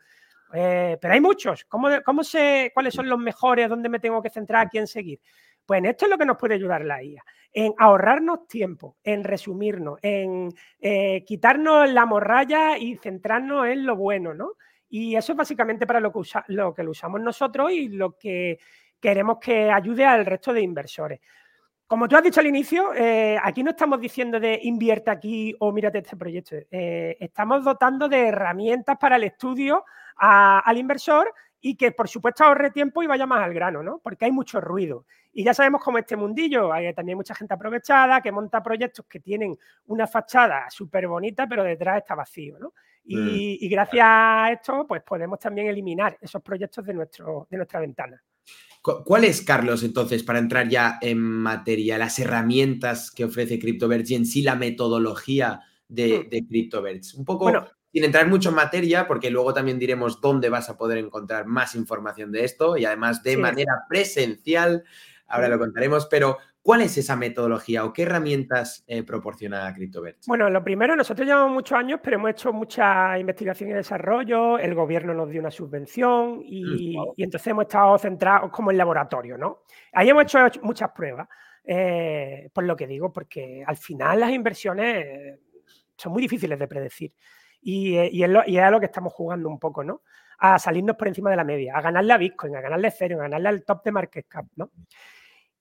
Eh, 0.53 0.99
pero 1.01 1.15
hay 1.15 1.21
muchos. 1.21 1.65
¿Cómo, 1.67 1.89
¿Cómo, 2.05 2.25
sé 2.25 2.71
cuáles 2.75 2.95
son 2.95 3.09
los 3.09 3.19
mejores? 3.19 3.69
¿Dónde 3.69 3.89
me 3.89 4.01
tengo 4.01 4.23
que 4.23 4.31
centrar? 4.31 4.67
¿A 4.67 4.71
quién 4.71 4.87
seguir? 4.87 5.21
Pues 5.65 5.79
en 5.79 5.87
esto 5.87 6.07
es 6.07 6.11
lo 6.11 6.19
que 6.19 6.27
nos 6.27 6.37
puede 6.37 6.55
ayudar 6.55 6.85
la 6.85 7.03
IA, 7.03 7.23
en 7.53 7.75
ahorrarnos 7.79 8.49
tiempo, 8.49 8.97
en 9.05 9.23
resumirnos, 9.23 9.99
en 10.03 10.53
eh, 10.81 11.25
quitarnos 11.25 11.89
la 11.91 12.07
morralla 12.07 12.77
y 12.77 12.97
centrarnos 12.97 13.69
en 13.69 13.87
lo 13.87 13.95
bueno, 13.97 14.35
¿no? 14.35 14.55
Y 14.89 15.15
eso 15.15 15.33
es 15.33 15.39
básicamente 15.39 15.87
para 15.87 16.01
lo 16.01 16.13
que, 16.13 16.21
lo 16.49 16.75
que 16.75 16.83
lo 16.83 16.91
usamos 16.91 17.21
nosotros 17.21 17.71
y 17.71 17.89
lo 17.89 18.19
que 18.19 18.59
queremos 18.99 19.39
que 19.41 19.71
ayude 19.71 20.05
al 20.05 20.27
resto 20.27 20.53
de 20.53 20.63
inversores. 20.63 21.21
Como 21.91 22.07
tú 22.07 22.15
has 22.15 22.23
dicho 22.23 22.39
al 22.39 22.47
inicio, 22.47 22.95
eh, 22.95 23.37
aquí 23.43 23.65
no 23.65 23.71
estamos 23.71 24.01
diciendo 24.01 24.39
de 24.39 24.61
invierte 24.63 25.11
aquí 25.11 25.57
o 25.59 25.73
mírate 25.73 25.99
este 25.99 26.17
proyecto. 26.17 26.55
Eh, 26.71 27.17
estamos 27.19 27.65
dotando 27.65 28.09
de 28.09 28.29
herramientas 28.29 28.97
para 28.97 29.17
el 29.17 29.25
estudio 29.25 29.85
al 30.15 30.79
inversor 30.79 31.35
y 31.61 31.75
que, 31.75 31.91
por 31.91 32.09
supuesto, 32.09 32.45
ahorre 32.45 32.71
tiempo 32.71 33.03
y 33.03 33.09
vaya 33.09 33.27
más 33.27 33.43
al 33.43 33.53
grano, 33.53 33.83
¿no? 33.83 33.99
Porque 33.99 34.25
hay 34.25 34.31
mucho 34.31 34.61
ruido. 34.61 35.05
Y 35.33 35.43
ya 35.43 35.53
sabemos 35.53 35.83
cómo 35.83 35.99
este 35.99 36.15
mundillo, 36.17 36.73
hay 36.73 36.95
también 36.95 37.19
mucha 37.19 37.35
gente 37.35 37.55
aprovechada 37.55 38.21
que 38.21 38.31
monta 38.31 38.63
proyectos 38.63 39.05
que 39.07 39.19
tienen 39.19 39.59
una 39.87 40.07
fachada 40.07 40.71
súper 40.71 41.09
bonita, 41.09 41.49
pero 41.49 41.65
detrás 41.65 41.97
está 41.99 42.15
vacío, 42.15 42.57
¿no? 42.61 42.69
Mm. 43.05 43.29
Y, 43.33 43.69
gracias 43.69 44.07
a 44.07 44.53
esto, 44.53 44.87
pues 44.87 45.03
podemos 45.03 45.41
también 45.41 45.67
eliminar 45.67 46.17
esos 46.21 46.41
proyectos 46.41 46.87
de, 46.87 46.95
nuestro, 46.95 47.49
de 47.51 47.57
nuestra 47.57 47.81
ventana. 47.81 48.23
¿Cuál 48.83 49.25
es, 49.25 49.43
Carlos, 49.43 49.83
entonces, 49.83 50.23
para 50.23 50.39
entrar 50.39 50.69
ya 50.69 50.99
en 51.03 51.21
materia, 51.21 51.99
las 51.99 52.19
herramientas 52.19 53.11
que 53.11 53.27
ofrece 53.27 53.59
CryptoBirds 53.59 54.11
y 54.11 54.15
en 54.15 54.25
sí 54.25 54.41
la 54.41 54.57
metodología 54.57 55.61
de, 55.87 56.21
mm. 56.21 56.29
de? 56.31 57.01
Un 57.17 57.25
poco 57.27 57.53
sin 57.93 58.05
entrar 58.05 58.29
mucho 58.29 58.51
en 58.51 58.55
materia, 58.55 59.07
porque 59.07 59.31
luego 59.31 59.53
también 59.53 59.79
diremos 59.79 60.21
dónde 60.21 60.49
vas 60.49 60.71
a 60.71 60.79
poder 60.79 60.99
encontrar 60.99 61.47
más 61.47 61.75
información 61.75 62.31
de 62.33 62.45
esto 62.45 62.77
y 62.77 62.85
además 62.85 63.23
de 63.23 63.37
manera 63.37 63.85
presencial, 63.89 64.85
ahora 65.27 65.49
lo 65.49 65.59
contaremos, 65.59 66.07
pero 66.07 66.39
¿cuál 66.63 66.83
es 66.83 66.97
esa 66.99 67.17
metodología 67.17 67.85
o 67.85 67.93
qué 67.93 68.03
herramientas 68.03 68.85
eh, 68.87 69.03
proporciona 69.03 69.73
CryptoBert? 69.73 70.19
Bueno, 70.27 70.51
lo 70.51 70.63
primero, 70.63 70.95
nosotros 70.95 71.27
llevamos 71.27 71.53
muchos 71.53 71.79
años, 71.79 72.01
pero 72.03 72.17
hemos 72.17 72.31
hecho 72.31 72.53
mucha 72.53 73.19
investigación 73.19 73.71
y 73.71 73.73
desarrollo, 73.75 74.59
el 74.59 74.75
gobierno 74.75 75.15
nos 75.15 75.31
dio 75.31 75.41
una 75.41 75.51
subvención 75.51 76.43
y, 76.45 76.97
mm, 76.97 77.15
entonces 77.17 77.47
hemos 77.49 77.63
estado 77.63 77.99
centrados 77.99 78.51
como 78.51 78.71
en 78.71 78.79
laboratorio, 78.79 79.39
¿no? 79.39 79.65
Ahí 79.93 80.09
hemos 80.09 80.25
hecho 80.25 80.39
muchas 80.63 80.91
pruebas, 80.91 81.29
eh, 81.65 82.51
por 82.53 82.65
lo 82.65 82.77
que 82.77 82.87
digo, 82.87 83.13
porque 83.13 83.65
al 83.67 83.77
final 83.77 84.21
las 84.21 84.31
inversiones 84.31 85.39
son 85.97 86.13
muy 86.13 86.23
difíciles 86.23 86.59
de 86.59 86.69
predecir. 86.69 87.13
Y, 87.63 87.97
eh, 87.97 88.09
y, 88.11 88.23
es 88.23 88.31
lo, 88.31 88.43
y, 88.47 88.57
es 88.57 88.63
a 88.63 88.71
lo 88.71 88.81
que 88.81 88.87
estamos 88.87 89.13
jugando 89.13 89.49
un 89.49 89.59
poco, 89.59 89.85
¿no? 89.85 90.03
A 90.39 90.59
salirnos 90.59 90.97
por 90.97 91.09
encima 91.09 91.31
de 91.31 91.37
la 91.37 91.45
media, 91.45 91.77
a 91.77 91.83
ganarle 91.83 92.13
a 92.15 92.17
Bitcoin, 92.17 92.57
a 92.57 92.63
ganarle 92.63 92.87
a 92.87 92.91
Ethereum, 92.91 93.21
a 93.21 93.25
ganarle 93.25 93.49
al 93.51 93.65
top 93.65 93.85
de 93.85 93.93
market 93.93 94.27
cap, 94.27 94.47
¿no? 94.57 94.71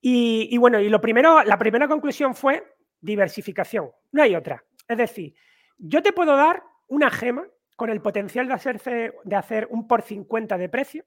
Y, 0.01 0.58
bueno, 0.58 0.79
y 0.79 0.89
lo 0.89 1.01
primero, 1.01 1.44
la 1.44 1.58
primera 1.58 1.88
conclusión 1.88 2.34
fue 2.34 2.63
diversificación, 3.01 3.91
no 4.12 4.24
hay 4.24 4.36
otra. 4.36 4.63
Es 4.88 4.98
decir, 4.98 5.36
yo 5.77 6.01
te 6.01 6.13
puedo 6.13 6.36
dar 6.36 6.63
una 6.88 7.10
gema 7.10 7.46
con 7.75 7.89
el 7.89 8.01
potencial 8.01 8.48
de, 8.48 8.53
hacerse, 8.53 9.13
de 9.24 9.36
hacer 9.36 9.68
un 9.72 9.88
por 9.88 10.01
50 10.01 10.58
de 10.58 10.70
precio 10.70 11.06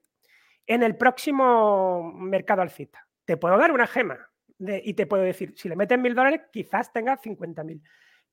en 0.65 0.83
el 0.83 0.95
próximo 0.95 2.11
mercado 2.13 2.61
alcista. 2.61 3.07
Te 3.25 3.37
puedo 3.37 3.57
dar 3.57 3.71
una 3.71 3.87
gema 3.87 4.17
y 4.59 4.93
te 4.93 5.05
puedo 5.05 5.23
decir, 5.23 5.53
si 5.55 5.67
le 5.69 5.75
metes 5.75 5.99
mil 5.99 6.15
dólares, 6.15 6.41
quizás 6.51 6.91
tengas 6.91 7.21
50 7.21 7.63
mil. 7.63 7.81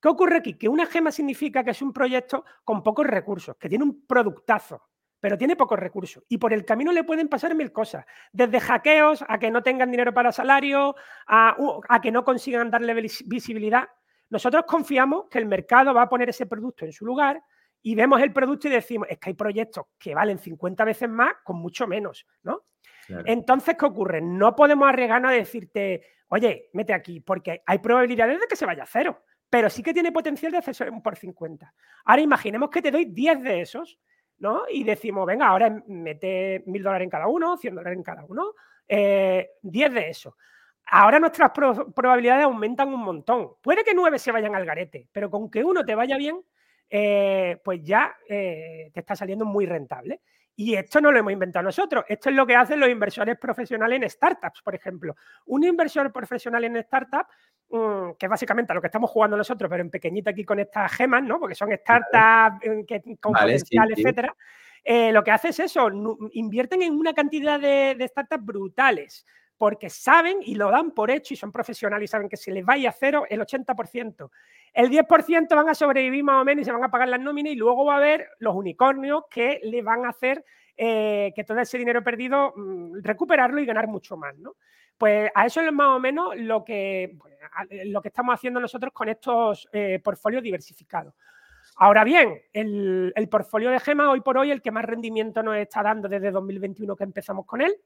¿Qué 0.00 0.08
ocurre 0.08 0.36
aquí? 0.36 0.54
Que 0.54 0.68
una 0.68 0.86
gema 0.86 1.10
significa 1.10 1.62
que 1.64 1.72
es 1.72 1.82
un 1.82 1.92
proyecto 1.92 2.44
con 2.64 2.82
pocos 2.82 3.06
recursos, 3.06 3.56
que 3.56 3.68
tiene 3.68 3.84
un 3.84 4.06
productazo, 4.06 4.89
pero 5.20 5.38
tiene 5.38 5.56
pocos 5.56 5.78
recursos. 5.78 6.24
Y 6.28 6.38
por 6.38 6.52
el 6.52 6.64
camino 6.64 6.92
le 6.92 7.04
pueden 7.04 7.28
pasar 7.28 7.54
mil 7.54 7.72
cosas, 7.72 8.04
desde 8.32 8.60
hackeos 8.60 9.24
a 9.28 9.38
que 9.38 9.50
no 9.50 9.62
tengan 9.62 9.90
dinero 9.90 10.12
para 10.12 10.32
salario, 10.32 10.96
a, 11.26 11.56
a 11.88 12.00
que 12.00 12.10
no 12.10 12.24
consigan 12.24 12.70
darle 12.70 12.94
visibilidad. 13.26 13.88
Nosotros 14.30 14.64
confiamos 14.66 15.26
que 15.30 15.38
el 15.38 15.46
mercado 15.46 15.92
va 15.92 16.02
a 16.02 16.08
poner 16.08 16.30
ese 16.30 16.46
producto 16.46 16.84
en 16.84 16.92
su 16.92 17.04
lugar 17.04 17.42
y 17.82 17.94
vemos 17.94 18.20
el 18.20 18.32
producto 18.32 18.68
y 18.68 18.70
decimos, 18.70 19.08
es 19.10 19.18
que 19.18 19.30
hay 19.30 19.34
proyectos 19.34 19.86
que 19.98 20.14
valen 20.14 20.38
50 20.38 20.84
veces 20.84 21.08
más 21.08 21.34
con 21.44 21.56
mucho 21.56 21.86
menos, 21.86 22.26
¿no? 22.42 22.62
Entonces, 23.24 23.76
¿qué 23.76 23.86
ocurre? 23.86 24.20
No 24.20 24.54
podemos 24.54 24.88
arriesgarnos 24.88 25.32
a 25.32 25.34
decirte, 25.34 26.02
oye, 26.28 26.70
mete 26.74 26.92
aquí, 26.92 27.18
porque 27.18 27.60
hay 27.66 27.78
probabilidades 27.78 28.38
de 28.38 28.46
que 28.46 28.54
se 28.54 28.66
vaya 28.66 28.84
a 28.84 28.86
cero 28.86 29.24
pero 29.50 29.68
sí 29.68 29.82
que 29.82 29.92
tiene 29.92 30.12
potencial 30.12 30.52
de 30.52 30.58
hacerse 30.58 30.88
un 30.88 31.02
por 31.02 31.16
50. 31.16 31.74
Ahora 32.04 32.22
imaginemos 32.22 32.70
que 32.70 32.80
te 32.80 32.92
doy 32.92 33.06
10 33.06 33.42
de 33.42 33.60
esos, 33.60 33.98
¿no? 34.40 34.62
Y 34.68 34.84
decimos, 34.84 35.26
venga, 35.26 35.46
ahora 35.46 35.82
mete 35.86 36.62
mil 36.66 36.82
dólares 36.82 37.04
en 37.04 37.10
cada 37.10 37.28
uno, 37.28 37.56
100 37.56 37.74
dólares 37.74 37.96
en 37.96 38.02
cada 38.02 38.24
uno, 38.24 38.54
10 38.88 38.88
eh, 38.88 39.48
de 39.62 40.08
esos. 40.08 40.34
Ahora 40.86 41.20
nuestras 41.20 41.52
probabilidades 41.52 42.44
aumentan 42.44 42.88
un 42.88 43.00
montón. 43.00 43.52
Puede 43.62 43.84
que 43.84 43.94
9 43.94 44.18
se 44.18 44.32
vayan 44.32 44.56
al 44.56 44.64
garete, 44.64 45.08
pero 45.12 45.30
con 45.30 45.50
que 45.50 45.62
uno 45.62 45.84
te 45.84 45.94
vaya 45.94 46.16
bien, 46.16 46.42
eh, 46.88 47.58
pues 47.62 47.80
ya 47.84 48.16
eh, 48.28 48.90
te 48.92 49.00
está 49.00 49.14
saliendo 49.14 49.44
muy 49.44 49.66
rentable. 49.66 50.20
Y 50.60 50.74
esto 50.74 51.00
no 51.00 51.10
lo 51.10 51.18
hemos 51.18 51.32
inventado 51.32 51.62
nosotros, 51.62 52.04
esto 52.06 52.28
es 52.28 52.36
lo 52.36 52.46
que 52.46 52.54
hacen 52.54 52.78
los 52.78 52.90
inversores 52.90 53.38
profesionales 53.38 54.02
en 54.02 54.10
startups, 54.10 54.60
por 54.60 54.74
ejemplo. 54.74 55.16
Un 55.46 55.64
inversor 55.64 56.12
profesional 56.12 56.62
en 56.64 56.82
startups, 56.82 57.30
mm, 57.70 58.10
que 58.18 58.26
es 58.26 58.30
básicamente 58.30 58.70
a 58.70 58.74
lo 58.74 58.82
que 58.82 58.88
estamos 58.88 59.08
jugando 59.08 59.38
nosotros, 59.38 59.70
pero 59.70 59.82
en 59.82 59.88
pequeñito 59.88 60.28
aquí 60.28 60.44
con 60.44 60.60
estas 60.60 60.92
gemas, 60.92 61.22
¿no? 61.22 61.40
Porque 61.40 61.54
son 61.54 61.70
startups 61.74 62.58
mm, 62.62 62.84
que, 62.84 63.02
con 63.18 63.32
potencial, 63.32 63.90
etcétera. 63.90 64.36
Eh, 64.84 65.10
lo 65.12 65.24
que 65.24 65.30
hace 65.30 65.48
es 65.48 65.60
eso, 65.60 65.88
invierten 66.32 66.82
en 66.82 66.92
una 66.92 67.14
cantidad 67.14 67.58
de, 67.58 67.94
de 67.98 68.08
startups 68.08 68.44
brutales 68.44 69.24
porque 69.60 69.90
saben 69.90 70.38
y 70.40 70.54
lo 70.54 70.70
dan 70.70 70.92
por 70.92 71.10
hecho 71.10 71.34
y 71.34 71.36
son 71.36 71.52
profesionales 71.52 72.08
y 72.08 72.10
saben 72.10 72.30
que 72.30 72.38
si 72.38 72.50
les 72.50 72.64
vaya 72.64 72.88
a 72.88 72.92
cero, 72.98 73.26
el 73.28 73.42
80%. 73.42 74.30
El 74.72 74.88
10% 74.88 75.54
van 75.54 75.68
a 75.68 75.74
sobrevivir 75.74 76.24
más 76.24 76.40
o 76.40 76.46
menos 76.46 76.62
y 76.62 76.64
se 76.64 76.72
van 76.72 76.82
a 76.82 76.90
pagar 76.90 77.10
las 77.10 77.20
nóminas 77.20 77.52
y 77.52 77.56
luego 77.56 77.84
va 77.84 77.92
a 77.92 77.96
haber 77.98 78.26
los 78.38 78.54
unicornios 78.54 79.24
que 79.30 79.60
le 79.62 79.82
van 79.82 80.06
a 80.06 80.08
hacer 80.08 80.42
eh, 80.78 81.34
que 81.36 81.44
todo 81.44 81.58
ese 81.58 81.76
dinero 81.76 82.02
perdido 82.02 82.54
mm, 82.56 83.02
recuperarlo 83.02 83.60
y 83.60 83.66
ganar 83.66 83.86
mucho 83.86 84.16
más, 84.16 84.34
¿no? 84.38 84.56
Pues 84.96 85.30
a 85.34 85.44
eso 85.44 85.60
es 85.60 85.70
más 85.74 85.88
o 85.88 86.00
menos 86.00 86.34
lo 86.38 86.64
que, 86.64 87.14
pues, 87.18 87.34
lo 87.84 88.00
que 88.00 88.08
estamos 88.08 88.32
haciendo 88.34 88.60
nosotros 88.60 88.94
con 88.94 89.10
estos 89.10 89.68
eh, 89.74 90.00
portfolios 90.02 90.42
diversificados. 90.42 91.12
Ahora 91.76 92.02
bien, 92.02 92.40
el, 92.54 93.12
el 93.14 93.28
portfolio 93.28 93.68
de 93.68 93.80
Gema 93.80 94.10
hoy 94.10 94.22
por 94.22 94.38
hoy 94.38 94.52
el 94.52 94.62
que 94.62 94.70
más 94.70 94.86
rendimiento 94.86 95.42
nos 95.42 95.58
está 95.58 95.82
dando 95.82 96.08
desde 96.08 96.30
2021 96.30 96.96
que 96.96 97.04
empezamos 97.04 97.44
con 97.44 97.60
él, 97.60 97.76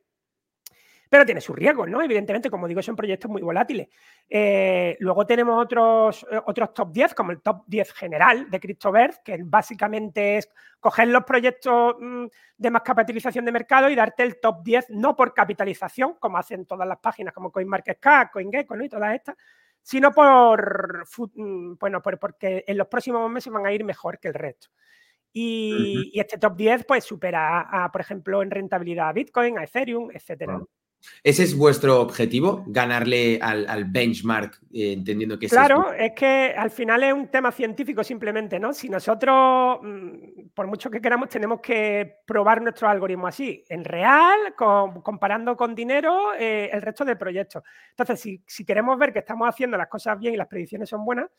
pero 1.08 1.24
tiene 1.24 1.40
sus 1.40 1.56
riesgos, 1.56 1.88
¿no? 1.88 2.02
Evidentemente, 2.02 2.50
como 2.50 2.66
digo, 2.66 2.82
son 2.82 2.96
proyectos 2.96 3.30
muy 3.30 3.42
volátiles. 3.42 3.88
Eh, 4.28 4.96
luego 5.00 5.26
tenemos 5.26 5.62
otros, 5.62 6.26
eh, 6.30 6.40
otros 6.46 6.72
top 6.74 6.92
10, 6.92 7.14
como 7.14 7.30
el 7.32 7.40
top 7.40 7.64
10 7.66 7.92
general 7.92 8.50
de 8.50 8.60
CryptoVert, 8.60 9.22
que 9.22 9.38
básicamente 9.44 10.38
es 10.38 10.50
coger 10.80 11.08
los 11.08 11.24
proyectos 11.24 11.96
mm, 12.00 12.26
de 12.56 12.70
más 12.70 12.82
capitalización 12.82 13.44
de 13.44 13.52
mercado 13.52 13.88
y 13.90 13.94
darte 13.94 14.22
el 14.22 14.40
top 14.40 14.62
10, 14.62 14.90
no 14.90 15.14
por 15.16 15.34
capitalización, 15.34 16.14
como 16.18 16.38
hacen 16.38 16.66
todas 16.66 16.88
las 16.88 16.98
páginas 16.98 17.32
como 17.32 17.52
CoinMarketCap, 17.52 18.32
CoinGecko, 18.32 18.76
¿no? 18.76 18.84
Y 18.84 18.88
todas 18.88 19.14
estas, 19.14 19.36
sino 19.82 20.12
por, 20.12 21.04
mm, 21.34 21.74
bueno, 21.78 22.00
porque 22.02 22.64
en 22.66 22.78
los 22.78 22.88
próximos 22.88 23.30
meses 23.30 23.52
van 23.52 23.66
a 23.66 23.72
ir 23.72 23.84
mejor 23.84 24.18
que 24.18 24.28
el 24.28 24.34
resto. 24.34 24.68
Y, 25.36 26.12
este 26.14 26.38
top 26.38 26.56
10 26.56 26.84
pues 26.84 27.04
supera, 27.04 27.60
a, 27.60 27.90
por 27.90 28.00
ejemplo, 28.00 28.40
en 28.40 28.52
rentabilidad 28.52 29.08
a 29.08 29.12
Bitcoin, 29.12 29.58
a 29.58 29.64
Ethereum, 29.64 30.10
etcétera. 30.12 30.60
¿Ese 31.22 31.42
es 31.42 31.56
vuestro 31.56 32.00
objetivo? 32.00 32.64
¿Ganarle 32.66 33.38
al, 33.40 33.84
benchmark, 33.84 34.60
eh, 34.72 34.92
entendiendo 34.92 35.38
que 35.38 35.48
Claro, 35.48 35.92
es... 35.92 36.12
que 36.12 36.54
al 36.56 36.70
final 36.70 37.02
es 37.02 37.12
un 37.12 37.28
tema 37.28 37.50
científico 37.52 38.04
simplemente, 38.04 38.58
¿no? 38.58 38.72
Si 38.72 38.88
nosotros, 38.88 39.78
mm, 39.82 40.48
por 40.54 40.66
mucho 40.66 40.90
que 40.90 41.00
queramos, 41.00 41.28
tenemos 41.28 41.60
que 41.60 42.18
probar 42.26 42.62
nuestro 42.62 42.88
algoritmo 42.88 43.26
así, 43.26 43.64
en 43.68 43.84
real, 43.84 44.54
comparando 44.56 45.56
con 45.56 45.74
dinero 45.74 46.34
eh, 46.38 46.70
el 46.72 46.82
resto 46.82 47.04
de 47.04 47.16
proyectos. 47.16 47.62
Entonces, 47.90 48.20
si, 48.20 48.42
si 48.46 48.64
queremos 48.64 48.98
ver 48.98 49.12
que 49.12 49.20
estamos 49.20 49.48
haciendo 49.48 49.76
las 49.76 49.88
cosas 49.88 50.18
bien 50.18 50.34
y 50.34 50.36
las 50.36 50.48
predicciones 50.48 50.88
son 50.88 51.04
buenas, 51.04 51.30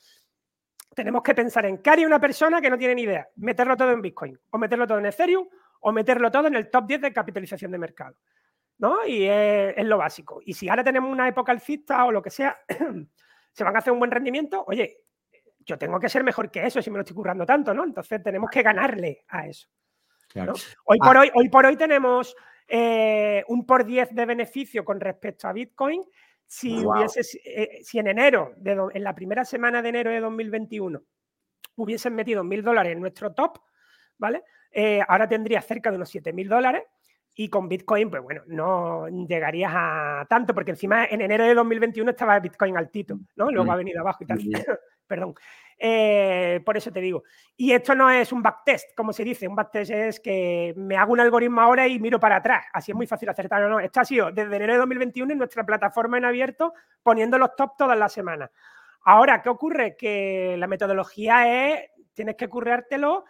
tenemos 0.95 1.21
que 1.21 1.35
pensar 1.35 1.65
en 1.65 1.79
qué 1.79 1.89
haría 1.89 2.07
una 2.07 2.19
persona 2.19 2.61
que 2.61 2.69
no 2.69 2.77
tiene 2.77 2.95
ni 2.95 3.03
idea. 3.03 3.27
Meterlo 3.35 3.77
todo 3.77 3.91
en 3.91 4.01
Bitcoin, 4.01 4.39
o 4.49 4.57
meterlo 4.57 4.87
todo 4.87 4.97
en 4.97 5.05
Ethereum, 5.05 5.47
o 5.81 5.91
meterlo 5.91 6.31
todo 6.31 6.47
en 6.47 6.55
el 6.55 6.71
top 6.71 6.87
10 6.87 7.01
de 7.01 7.13
capitalización 7.13 7.71
de 7.71 7.77
mercado. 7.77 8.15
¿No? 8.77 9.05
Y 9.05 9.25
es, 9.25 9.85
lo 9.85 9.97
básico. 9.97 10.41
Y 10.45 10.53
si 10.53 10.69
ahora 10.69 10.83
tenemos 10.83 11.11
una 11.11 11.27
época 11.27 11.51
alcista 11.51 12.05
o 12.05 12.11
lo 12.11 12.21
que 12.21 12.29
sea, 12.29 12.57
se 13.51 13.63
van 13.63 13.75
a 13.75 13.79
hacer 13.79 13.93
un 13.93 13.99
buen 13.99 14.11
rendimiento, 14.11 14.63
oye, 14.67 15.03
yo 15.59 15.77
tengo 15.77 15.99
que 15.99 16.09
ser 16.09 16.23
mejor 16.23 16.51
que 16.51 16.65
eso 16.65 16.81
si 16.81 16.91
me 16.91 16.97
lo 16.97 17.01
estoy 17.01 17.15
currando 17.15 17.45
tanto, 17.45 17.73
¿no? 17.73 17.83
Entonces 17.83 18.21
tenemos 18.21 18.49
que 18.49 18.61
ganarle 18.61 19.25
a 19.29 19.47
eso. 19.47 19.67
Hoy, 20.85 20.97
por 20.99 21.17
ah. 21.17 21.21
hoy, 21.21 21.31
hoy 21.33 21.49
por 21.49 21.65
hoy 21.65 21.77
tenemos 21.77 22.35
eh, 22.67 23.43
un 23.47 23.65
por 23.65 23.85
10 23.85 24.13
de 24.13 24.25
beneficio 24.25 24.83
con 24.83 24.99
respecto 24.99 25.47
a 25.47 25.53
Bitcoin. 25.53 26.03
Si, 26.45 26.85
hubiese, 26.85 27.21
eh, 27.43 27.79
si 27.83 27.97
en 27.97 28.07
enero, 28.07 28.53
de 28.57 28.77
en 28.93 29.03
la 29.03 29.15
primera 29.15 29.45
semana 29.45 29.81
de 29.81 29.89
enero 29.89 30.11
de 30.11 30.19
2021, 30.19 31.01
hubiesen 31.77 32.13
metido 32.13 32.43
mil 32.43 32.63
dólares 32.63 32.93
en 32.93 32.99
nuestro 32.99 33.33
top, 33.33 33.59
¿vale? 34.17 34.43
Eh, 34.71 35.01
ahora 35.07 35.27
tendría 35.27 35.61
cerca 35.61 35.89
de 35.89 35.97
unos 35.97 36.09
7 36.09 36.33
mil 36.33 36.47
dólares 36.47 36.83
y 37.37 37.49
con 37.49 37.67
Bitcoin, 37.67 38.09
pues 38.09 38.23
bueno, 38.23 38.43
no 38.47 39.07
llegarías 39.27 39.71
a 39.75 40.25
tanto, 40.29 40.53
porque 40.53 40.71
encima 40.71 41.05
en 41.05 41.19
enero 41.19 41.43
de 41.43 41.53
2021 41.53 42.11
estaba 42.11 42.39
Bitcoin 42.39 42.77
altito, 42.77 43.19
¿no? 43.35 43.51
Luego 43.51 43.71
ha 43.71 43.75
venido 43.75 43.99
abajo 43.99 44.23
y 44.23 44.27
tal. 44.27 44.39
Perdón. 45.07 45.35
Eh, 45.77 46.61
por 46.65 46.77
eso 46.77 46.91
te 46.91 47.01
digo. 47.01 47.23
Y 47.57 47.73
esto 47.73 47.93
no 47.93 48.09
es 48.09 48.31
un 48.31 48.41
backtest, 48.41 48.95
como 48.95 49.11
se 49.11 49.25
dice. 49.25 49.47
Un 49.47 49.55
backtest 49.55 49.91
es 49.91 50.19
que 50.21 50.73
me 50.77 50.95
hago 50.95 51.11
un 51.11 51.19
algoritmo 51.19 51.59
ahora 51.59 51.87
y 51.87 51.99
miro 51.99 52.19
para 52.19 52.37
atrás. 52.37 52.65
Así 52.73 52.91
es 52.91 52.95
muy 52.95 53.05
fácil 53.05 53.27
acertar 53.27 53.61
o 53.63 53.69
no. 53.69 53.79
Esto 53.81 53.99
ha 53.99 54.05
sido 54.05 54.31
desde 54.31 54.55
enero 54.55 54.73
de 54.73 54.79
2021 54.79 55.33
en 55.33 55.37
nuestra 55.37 55.65
plataforma 55.65 56.17
en 56.17 56.25
abierto, 56.25 56.73
poniendo 57.03 57.37
los 57.37 57.55
top 57.57 57.73
todas 57.77 57.97
las 57.99 58.13
semanas. 58.13 58.49
Ahora, 59.03 59.41
¿qué 59.41 59.49
ocurre? 59.49 59.97
Que 59.97 60.55
la 60.57 60.67
metodología 60.67 61.73
es, 61.73 61.91
tienes 62.13 62.35
que 62.35 62.47
currártelo 62.47 63.25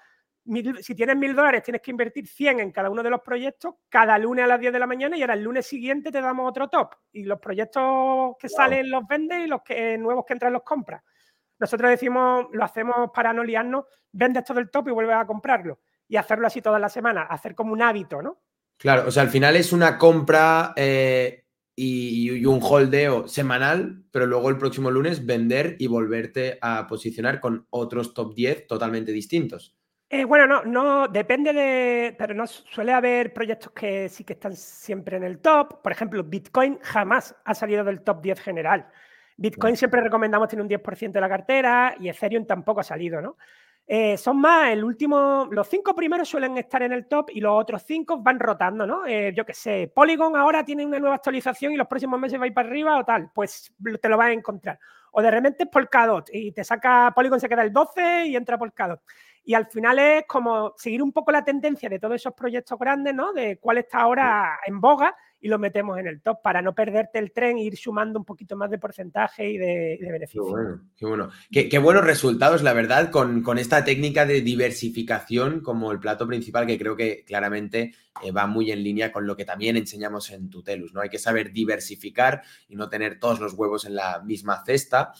si 0.82 0.96
tienes 0.96 1.18
mil 1.18 1.36
dólares, 1.36 1.64
tienes 1.64 1.82
que 1.82 1.92
invertir 1.92 2.28
100 2.28 2.60
en 2.60 2.72
cada 2.72 2.90
uno 2.90 3.02
de 3.02 3.10
los 3.10 3.22
proyectos 3.22 3.76
cada 3.90 4.18
lunes 4.18 4.46
a 4.46 4.48
las 4.48 4.60
10 4.60 4.74
de 4.74 4.80
la 4.80 4.86
mañana 4.86 5.18
y 5.18 5.22
ahora 5.22 5.34
el 5.34 5.44
lunes 5.44 5.66
siguiente 5.66 6.12
te 6.12 6.22
damos 6.22 6.48
otro 6.50 6.68
top. 6.70 6.94
Y 7.12 7.24
los 7.24 7.40
proyectos 7.40 8.36
que 8.40 8.48
salen 8.48 8.92
los 8.92 9.08
vendes 9.08 9.46
y 9.46 9.48
los 9.48 9.62
que, 9.64 9.98
nuevos 9.98 10.24
que 10.26 10.34
entran 10.34 10.54
los 10.54 10.64
compras. 10.64 11.02
Nosotros 11.58 11.90
decimos, 11.90 12.46
lo 12.52 12.64
hacemos 12.64 13.10
para 13.14 13.34
no 13.34 13.44
liarnos, 13.44 13.86
vendes 14.12 14.44
todo 14.44 14.60
el 14.60 14.70
top 14.70 14.90
y 14.90 14.92
vuelves 14.92 15.16
a 15.16 15.26
comprarlo. 15.26 15.80
Y 16.08 16.18
hacerlo 16.18 16.46
así 16.46 16.62
todas 16.62 16.82
las 16.82 16.94
semanas, 16.94 17.26
hacer 17.30 17.56
como 17.56 17.74
un 17.74 17.82
hábito, 17.82 18.22
¿no? 18.22 18.42
Claro, 18.78 19.08
o 19.08 19.12
sea, 19.12 19.24
al 19.24 19.30
final 19.30 19.56
es 19.56 19.72
una 19.72 19.98
compra 19.98 20.74
eh, 20.76 21.46
y, 21.76 22.32
y, 22.38 22.46
un 22.46 22.60
holdeo 22.62 23.28
semanal, 23.28 24.04
pero 24.12 24.28
luego 24.28 24.50
el 24.50 24.58
próximo 24.58 24.92
lunes 24.92 25.26
vender 25.26 25.78
y 25.80 25.88
volverte 25.88 26.60
a 26.62 26.86
posicionar 26.86 27.40
con 27.40 27.66
otros 27.70 28.14
top 28.14 28.36
10 28.36 28.68
totalmente 28.68 29.12
distintos. 29.14 29.76
Eh, 30.18 30.24
bueno, 30.24 30.48
no, 30.48 30.64
no, 30.64 31.08
depende 31.10 31.52
de. 31.52 32.16
Pero 32.18 32.34
no 32.34 32.48
suele 32.48 32.94
haber 32.94 33.34
proyectos 33.34 33.74
que 33.74 34.08
sí 34.08 34.24
que 34.24 34.32
están 34.32 34.56
siempre 34.56 35.18
en 35.18 35.26
el 35.26 35.40
top. 35.40 35.82
Por 35.82 35.92
ejemplo, 35.92 36.24
Bitcoin 36.24 36.80
jamás 36.82 37.36
ha 37.44 37.54
salido 37.54 37.84
del 37.84 38.02
top 38.02 38.22
10 38.22 38.40
general. 38.40 38.88
Bitcoin 39.36 39.76
siempre 39.76 40.00
recomendamos 40.00 40.48
tiene 40.48 40.62
un 40.62 40.70
10% 40.70 41.12
de 41.12 41.20
la 41.20 41.28
cartera 41.28 41.96
y 42.00 42.08
Ethereum 42.08 42.46
tampoco 42.46 42.80
ha 42.80 42.84
salido, 42.84 43.22
¿no? 43.22 43.36
Eh, 43.86 44.18
son 44.18 44.40
más, 44.40 44.72
el 44.72 44.86
último, 44.86 45.50
los 45.52 45.68
cinco 45.68 45.94
primeros 45.94 46.30
suelen 46.30 46.58
estar 46.58 46.82
en 46.82 46.94
el 46.94 47.08
top 47.08 47.30
y 47.34 47.42
los 47.42 47.52
otros 47.54 47.84
cinco 47.86 48.18
van 48.20 48.40
rotando, 48.40 48.88
¿no? 48.88 49.06
Eh, 49.06 49.34
yo 49.36 49.46
qué 49.46 49.54
sé, 49.54 49.92
Polygon 49.94 50.38
ahora 50.38 50.64
tiene 50.64 50.86
una 50.86 50.98
nueva 50.98 51.16
actualización 51.16 51.74
y 51.74 51.76
los 51.76 51.88
próximos 51.88 52.20
meses 52.20 52.40
va 52.40 52.46
a 52.46 52.48
ir 52.48 52.54
para 52.54 52.70
arriba 52.70 52.98
o 52.98 53.04
tal, 53.04 53.30
pues 53.36 53.74
te 54.02 54.10
lo 54.10 54.18
vas 54.18 54.30
a 54.30 54.32
encontrar. 54.32 54.80
O 55.12 55.22
de 55.22 55.30
repente 55.30 55.64
es 55.64 55.70
Polkadot 55.70 56.30
y 56.32 56.52
te 56.54 56.64
saca, 56.64 57.12
Polygon 57.14 57.40
se 57.40 57.50
queda 57.50 57.64
el 57.64 57.74
12 57.74 58.28
y 58.28 58.36
entra 58.36 58.58
Polkadot. 58.58 59.02
Y 59.46 59.54
al 59.54 59.68
final 59.68 60.00
es 60.00 60.26
como 60.28 60.74
seguir 60.76 61.02
un 61.04 61.14
poco 61.14 61.32
la 61.32 61.44
tendencia 61.44 61.88
de 61.88 62.00
todos 62.00 62.16
esos 62.16 62.34
proyectos 62.34 62.78
grandes, 62.80 63.14
¿no? 63.14 63.32
De 63.32 63.58
cuál 63.60 63.78
está 63.78 64.00
ahora 64.00 64.60
en 64.66 64.82
boga 64.82 65.16
y 65.46 65.48
lo 65.48 65.60
metemos 65.60 66.00
en 66.00 66.08
el 66.08 66.22
top 66.22 66.42
para 66.42 66.64
no 66.64 66.74
perderte 66.74 67.20
el 67.20 67.32
tren 67.32 67.60
e 67.60 67.66
ir 67.66 67.78
sumando 67.78 68.18
un 68.18 68.26
poquito 68.26 68.56
más 68.56 68.72
de 68.72 68.80
porcentaje 68.80 69.48
y 69.48 69.60
de, 69.60 70.00
beneficio. 70.02 70.44
Qué 70.44 70.50
bueno, 70.50 70.82
qué 70.98 71.06
bueno. 71.06 71.30
Qué, 71.52 71.78
buenos 71.78 72.04
resultados, 72.04 72.64
la 72.64 72.74
verdad, 72.74 73.12
con, 73.12 73.44
con, 73.44 73.60
esta 73.60 73.86
técnica 73.86 74.26
de 74.26 74.42
diversificación 74.42 75.60
como 75.62 75.92
el 75.92 76.00
plato 76.00 76.26
principal 76.26 76.66
que 76.66 76.80
creo 76.80 76.96
que 76.96 77.24
claramente 77.26 77.94
eh, 78.24 78.32
va 78.32 78.48
muy 78.48 78.72
en 78.72 78.82
línea 78.82 79.12
con 79.12 79.28
lo 79.28 79.36
que 79.36 79.46
también 79.46 79.78
enseñamos 79.78 80.32
en 80.32 80.50
Tutelus, 80.50 80.94
¿no? 80.94 81.02
Hay 81.02 81.10
que 81.10 81.20
saber 81.20 81.52
diversificar 81.52 82.42
y 82.68 82.76
no 82.76 82.90
tener 82.90 83.20
todos 83.20 83.40
los 83.40 83.54
huevos 83.54 83.86
en 83.86 83.94
la 83.94 84.24
misma 84.24 84.64
cesta. 84.66 85.14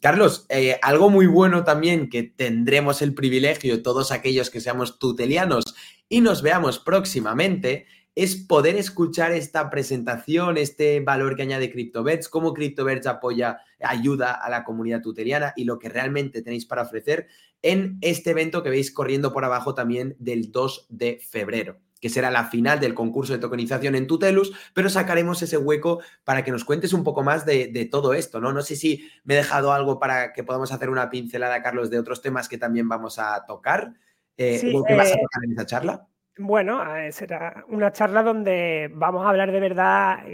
Carlos, 0.00 0.44
eh, 0.48 0.78
algo 0.82 1.08
muy 1.08 1.26
bueno 1.26 1.62
también 1.62 2.10
que 2.10 2.24
tendremos 2.24 3.00
el 3.00 3.14
privilegio 3.14 3.80
todos 3.80 4.10
aquellos 4.10 4.50
que 4.50 4.60
seamos 4.60 4.98
tutelianos 4.98 5.76
y 6.08 6.20
nos 6.20 6.42
veamos 6.42 6.80
próximamente 6.80 7.86
es 8.14 8.36
poder 8.36 8.76
escuchar 8.76 9.32
esta 9.32 9.70
presentación, 9.70 10.56
este 10.56 11.00
valor 11.00 11.36
que 11.36 11.42
añade 11.42 11.70
CryptoBets, 11.70 12.28
cómo 12.28 12.52
CryptoBets 12.52 13.06
apoya, 13.06 13.60
ayuda 13.80 14.32
a 14.32 14.50
la 14.50 14.64
comunidad 14.64 15.00
tuteriana 15.00 15.52
y 15.56 15.64
lo 15.64 15.78
que 15.78 15.88
realmente 15.88 16.42
tenéis 16.42 16.66
para 16.66 16.82
ofrecer 16.82 17.28
en 17.62 17.98
este 18.00 18.30
evento 18.30 18.62
que 18.62 18.70
veis 18.70 18.90
corriendo 18.90 19.32
por 19.32 19.44
abajo 19.44 19.74
también 19.74 20.16
del 20.18 20.50
2 20.50 20.86
de 20.88 21.20
febrero 21.28 21.78
que 22.00 22.08
será 22.08 22.30
la 22.30 22.44
final 22.44 22.80
del 22.80 22.94
concurso 22.94 23.34
de 23.34 23.38
tokenización 23.38 23.94
en 23.94 24.06
Tutelus, 24.06 24.52
pero 24.72 24.88
sacaremos 24.88 25.42
ese 25.42 25.58
hueco 25.58 26.00
para 26.24 26.42
que 26.42 26.50
nos 26.50 26.64
cuentes 26.64 26.94
un 26.94 27.04
poco 27.04 27.22
más 27.22 27.44
de, 27.44 27.88
todo 27.90 28.14
esto, 28.14 28.40
¿no? 28.40 28.52
No 28.52 28.62
sé 28.62 28.74
si 28.76 29.06
me 29.24 29.34
he 29.34 29.36
dejado 29.36 29.72
algo 29.72 29.98
para 29.98 30.32
que 30.32 30.42
podamos 30.42 30.72
hacer 30.72 30.88
una 30.88 31.10
pincelada, 31.10 31.62
Carlos, 31.62 31.90
de 31.90 31.98
otros 31.98 32.22
temas 32.22 32.48
que 32.48 32.56
también 32.56 32.88
vamos 32.88 33.18
a 33.18 33.44
tocar. 33.46 33.92
Eh, 34.38 34.60
¿Qué 34.88 34.94
vas 34.94 35.08
a 35.08 35.14
eh, 35.14 35.20
tocar 35.20 35.44
en 35.44 35.52
esa 35.52 35.66
charla? 35.66 36.08
Bueno, 36.42 36.82
será 37.10 37.64
una 37.68 37.92
charla 37.92 38.22
donde 38.22 38.90
vamos 38.94 39.26
a 39.26 39.28
hablar 39.28 39.52
de 39.52 39.60
verdad 39.60 40.24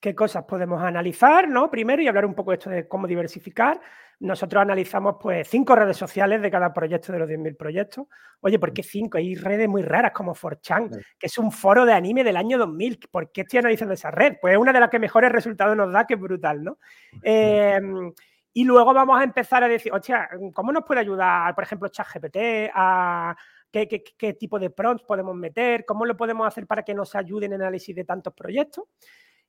qué 0.00 0.14
cosas 0.14 0.44
podemos 0.44 0.82
analizar, 0.82 1.48
¿no? 1.48 1.70
Primero 1.70 2.00
y 2.00 2.08
hablar 2.08 2.24
un 2.24 2.34
poco 2.34 2.52
de 2.52 2.56
esto 2.56 2.70
de 2.70 2.88
cómo 2.88 3.06
diversificar. 3.06 3.80
Nosotros 4.20 4.62
analizamos 4.62 5.16
pues 5.20 5.48
cinco 5.48 5.74
redes 5.74 5.96
sociales 5.96 6.40
de 6.40 6.50
cada 6.50 6.72
proyecto 6.72 7.12
de 7.12 7.18
los 7.18 7.28
10.000 7.28 7.56
proyectos. 7.56 8.06
Oye, 8.40 8.58
¿por 8.58 8.72
qué 8.72 8.82
cinco? 8.82 9.18
Hay 9.18 9.34
redes 9.34 9.68
muy 9.68 9.82
raras 9.82 10.12
como 10.12 10.34
4chan, 10.34 11.04
que 11.18 11.26
es 11.26 11.38
un 11.38 11.50
foro 11.50 11.84
de 11.84 11.92
anime 11.92 12.22
del 12.22 12.36
año 12.36 12.56
2000. 12.56 13.00
¿Por 13.10 13.32
qué 13.32 13.42
estoy 13.42 13.58
analizando 13.58 13.94
esa 13.94 14.10
red? 14.10 14.36
Pues 14.40 14.52
es 14.52 14.58
una 14.58 14.72
de 14.72 14.80
las 14.80 14.90
que 14.90 14.98
mejores 14.98 15.32
resultados 15.32 15.76
nos 15.76 15.92
da, 15.92 16.06
que 16.06 16.14
es 16.14 16.20
brutal, 16.20 16.62
¿no? 16.62 16.78
Em, 17.22 18.12
y 18.52 18.64
luego 18.64 18.92
vamos 18.94 19.20
a 19.20 19.24
empezar 19.24 19.64
a 19.64 19.68
decir, 19.68 19.92
oye, 19.92 20.14
¿cómo 20.52 20.72
nos 20.72 20.84
puede 20.84 21.00
ayudar, 21.00 21.54
por 21.54 21.64
ejemplo, 21.64 21.88
ChatGPT 21.88 22.70
a 22.74 23.36
qué, 23.70 24.34
tipo 24.38 24.58
de 24.58 24.70
prompts 24.70 25.04
podemos 25.04 25.34
meter, 25.34 25.84
cómo 25.84 26.04
lo 26.04 26.16
podemos 26.16 26.46
hacer 26.46 26.66
para 26.66 26.82
que 26.82 26.94
nos 26.94 27.14
ayuden 27.14 27.52
en 27.52 27.62
análisis 27.62 27.94
de 27.94 28.04
tantos 28.04 28.34
proyectos. 28.34 28.84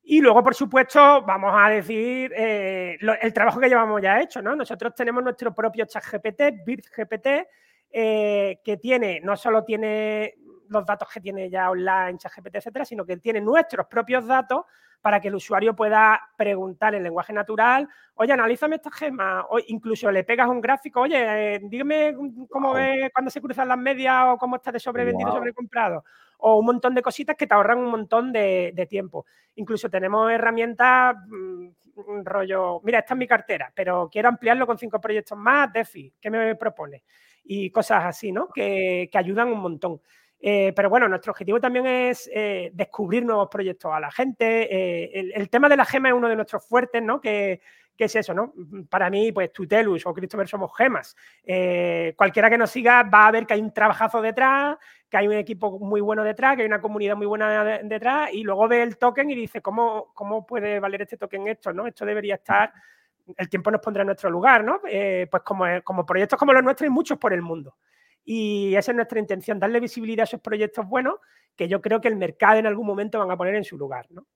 Y 0.04 0.20
luego, 0.20 0.42
por 0.42 0.54
supuesto, 0.54 1.22
vamos 1.22 1.52
a 1.54 1.68
decir 1.68 2.32
eh, 2.36 2.98
el 3.20 3.32
trabajo 3.32 3.60
que 3.60 3.68
llevamos 3.68 4.02
ya 4.02 4.20
hecho, 4.20 4.42
¿no? 4.42 4.56
Nosotros 4.56 4.94
tenemos 4.94 5.22
nuestro 5.22 5.54
propio 5.54 5.84
chat 5.86 6.04
GPT, 6.04 7.46
eh, 7.94 8.60
que 8.64 8.76
tiene, 8.78 9.20
no 9.20 9.36
solo 9.36 9.62
tiene 9.62 10.34
los 10.72 10.84
datos 10.86 11.08
que 11.12 11.20
tiene 11.20 11.48
ya 11.50 11.70
online 11.70 12.18
ChatGPT, 12.18 12.56
etcétera, 12.56 12.84
sino 12.84 13.04
que 13.04 13.18
tiene 13.18 13.40
nuestros 13.40 13.86
propios 13.86 14.26
datos 14.26 14.62
para 15.02 15.20
que 15.20 15.28
el 15.28 15.34
usuario 15.34 15.74
pueda 15.74 16.30
preguntar 16.36 16.94
en 16.94 17.02
lenguaje 17.02 17.32
natural, 17.32 17.88
oye, 18.14 18.32
analízame 18.32 18.76
estas 18.76 18.94
gemas, 18.94 19.44
o 19.50 19.58
incluso 19.66 20.10
le 20.12 20.22
pegas 20.22 20.48
un 20.48 20.60
gráfico, 20.60 21.00
oye, 21.00 21.56
eh, 21.56 21.60
dígame 21.64 22.14
cómo 22.48 22.72
ve 22.72 23.10
cuando 23.12 23.30
se 23.30 23.40
cruzan 23.40 23.68
las 23.68 23.78
medias 23.78 24.26
o 24.28 24.38
cómo 24.38 24.56
está 24.56 24.70
de 24.70 24.78
sobrevendido, 24.78 25.28
wow. 25.30 25.38
sobrecomprado, 25.38 26.04
o 26.38 26.56
un 26.58 26.66
montón 26.66 26.94
de 26.94 27.02
cositas 27.02 27.36
que 27.36 27.48
te 27.48 27.54
ahorran 27.54 27.78
un 27.78 27.90
montón 27.90 28.32
de, 28.32 28.86
tiempo. 28.88 29.26
Incluso 29.56 29.90
tenemos 29.90 30.30
herramientas, 30.30 31.16
mm, 31.26 31.68
rollo, 32.24 32.80
mira, 32.84 33.00
esta 33.00 33.14
es 33.14 33.18
mi 33.18 33.26
cartera, 33.26 33.72
pero 33.74 34.08
quiero 34.10 34.28
ampliarlo 34.28 34.66
con 34.66 34.78
cinco 34.78 35.00
proyectos 35.00 35.36
más, 35.36 35.72
DeFi, 35.72 36.14
¿qué 36.20 36.30
me 36.30 36.54
propone? 36.54 37.02
Y 37.44 37.70
cosas 37.70 38.04
así, 38.04 38.30
¿no? 38.30 38.48
Que, 38.48 39.08
que 39.10 39.18
ayudan 39.18 39.48
un 39.48 39.58
montón. 39.58 40.00
Eh, 40.44 40.72
pero 40.74 40.90
bueno, 40.90 41.08
nuestro 41.08 41.30
objetivo 41.30 41.60
también 41.60 41.86
es 41.86 42.28
eh, 42.34 42.72
descubrir 42.74 43.24
nuevos 43.24 43.48
proyectos 43.48 43.92
a 43.94 44.00
la 44.00 44.10
gente. 44.10 45.14
Eh, 45.14 45.32
el, 45.36 45.48
tema 45.48 45.68
de 45.68 45.76
la 45.76 45.84
gema 45.84 46.08
es 46.08 46.14
uno 46.14 46.28
de 46.28 46.34
nuestros 46.34 46.66
fuertes, 46.66 47.00
¿no? 47.00 47.20
Que, 47.20 47.60
es 47.96 48.16
eso, 48.16 48.34
¿no? 48.34 48.52
Para 48.90 49.08
mí, 49.10 49.30
pues 49.30 49.52
Tutelus 49.52 50.04
o 50.06 50.12
Christopher 50.12 50.48
somos 50.48 50.76
gemas. 50.76 51.14
cualquiera 52.16 52.50
que 52.50 52.58
nos 52.58 52.72
siga 52.72 53.04
va 53.04 53.28
a 53.28 53.30
ver 53.30 53.46
que 53.46 53.54
hay 53.54 53.60
un 53.60 53.72
trabajazo 53.72 54.20
detrás, 54.20 54.76
que 55.08 55.18
hay 55.18 55.28
un 55.28 55.34
equipo 55.34 55.78
muy 55.78 56.00
bueno 56.00 56.24
detrás, 56.24 56.56
que 56.56 56.62
hay 56.62 56.66
una 56.66 56.80
comunidad 56.80 57.14
muy 57.14 57.26
buena 57.26 57.78
detrás, 57.84 58.30
y 58.32 58.42
luego 58.42 58.66
ve 58.66 58.82
el 58.82 58.98
token 58.98 59.30
y 59.30 59.36
dice, 59.36 59.62
¿cómo, 59.62 60.10
cómo 60.14 60.44
puede 60.44 60.80
valer 60.80 61.02
este 61.02 61.16
token 61.16 61.46
esto, 61.46 61.72
¿no? 61.72 61.86
Esto 61.86 62.04
debería 62.04 62.34
estar 62.34 62.72
el 63.36 63.48
tiempo 63.48 63.70
nos 63.70 63.80
pondrá 63.80 64.02
en 64.02 64.06
nuestro 64.06 64.30
lugar, 64.30 64.64
¿no? 64.64 64.80
pues 64.80 65.42
como, 65.44 65.64
como 65.84 66.04
proyectos 66.04 66.36
como 66.36 66.52
los 66.52 66.64
nuestros 66.64 66.86
hay 66.86 66.90
muchos 66.90 67.18
por 67.18 67.32
el 67.32 67.40
mundo. 67.40 67.76
Y 68.24 68.74
esa 68.74 68.92
es 68.92 68.96
nuestra 68.96 69.18
intención, 69.18 69.58
darle 69.58 69.80
visibilidad 69.80 70.22
a 70.22 70.24
esos 70.24 70.40
proyectos 70.40 70.86
buenos 70.86 71.14
que 71.56 71.68
yo 71.68 71.80
creo 71.80 72.00
que 72.00 72.08
el 72.08 72.16
mercado 72.16 72.58
en 72.58 72.66
algún 72.66 72.86
momento 72.86 73.18
van 73.18 73.30
a 73.30 73.36
poner 73.36 73.54
en 73.54 73.64
su 73.64 73.76
lugar, 73.76 74.06
¿no? 74.10 74.26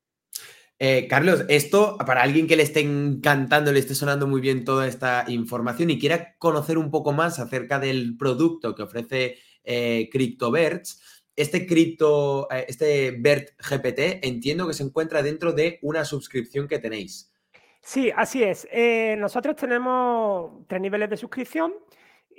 Eh, 0.78 1.06
Carlos, 1.08 1.44
esto 1.48 1.96
para 1.96 2.22
alguien 2.22 2.46
que 2.46 2.56
le 2.56 2.62
esté 2.62 2.80
encantando, 2.80 3.72
le 3.72 3.78
esté 3.78 3.94
sonando 3.94 4.26
muy 4.26 4.42
bien 4.42 4.64
toda 4.64 4.86
esta 4.86 5.24
información 5.28 5.88
y 5.88 5.98
quiera 5.98 6.34
conocer 6.38 6.76
un 6.76 6.90
poco 6.90 7.12
más 7.12 7.38
acerca 7.38 7.78
del 7.78 8.16
producto 8.18 8.74
que 8.74 8.82
ofrece 8.82 9.38
eh, 9.64 10.10
CryptoBerts, 10.12 11.24
este 11.34 11.66
cripto, 11.66 12.46
eh, 12.50 12.66
este 12.68 13.12
BERT 13.12 13.52
GPT, 13.58 14.26
entiendo 14.26 14.66
que 14.66 14.74
se 14.74 14.82
encuentra 14.82 15.22
dentro 15.22 15.54
de 15.54 15.78
una 15.80 16.04
suscripción 16.04 16.68
que 16.68 16.78
tenéis. 16.78 17.32
Sí, 17.80 18.12
así 18.14 18.42
es. 18.42 18.68
nosotros 19.16 19.56
tenemos 19.56 20.66
tres 20.66 20.80
niveles 20.82 21.08
de 21.08 21.16
suscripción. 21.16 21.72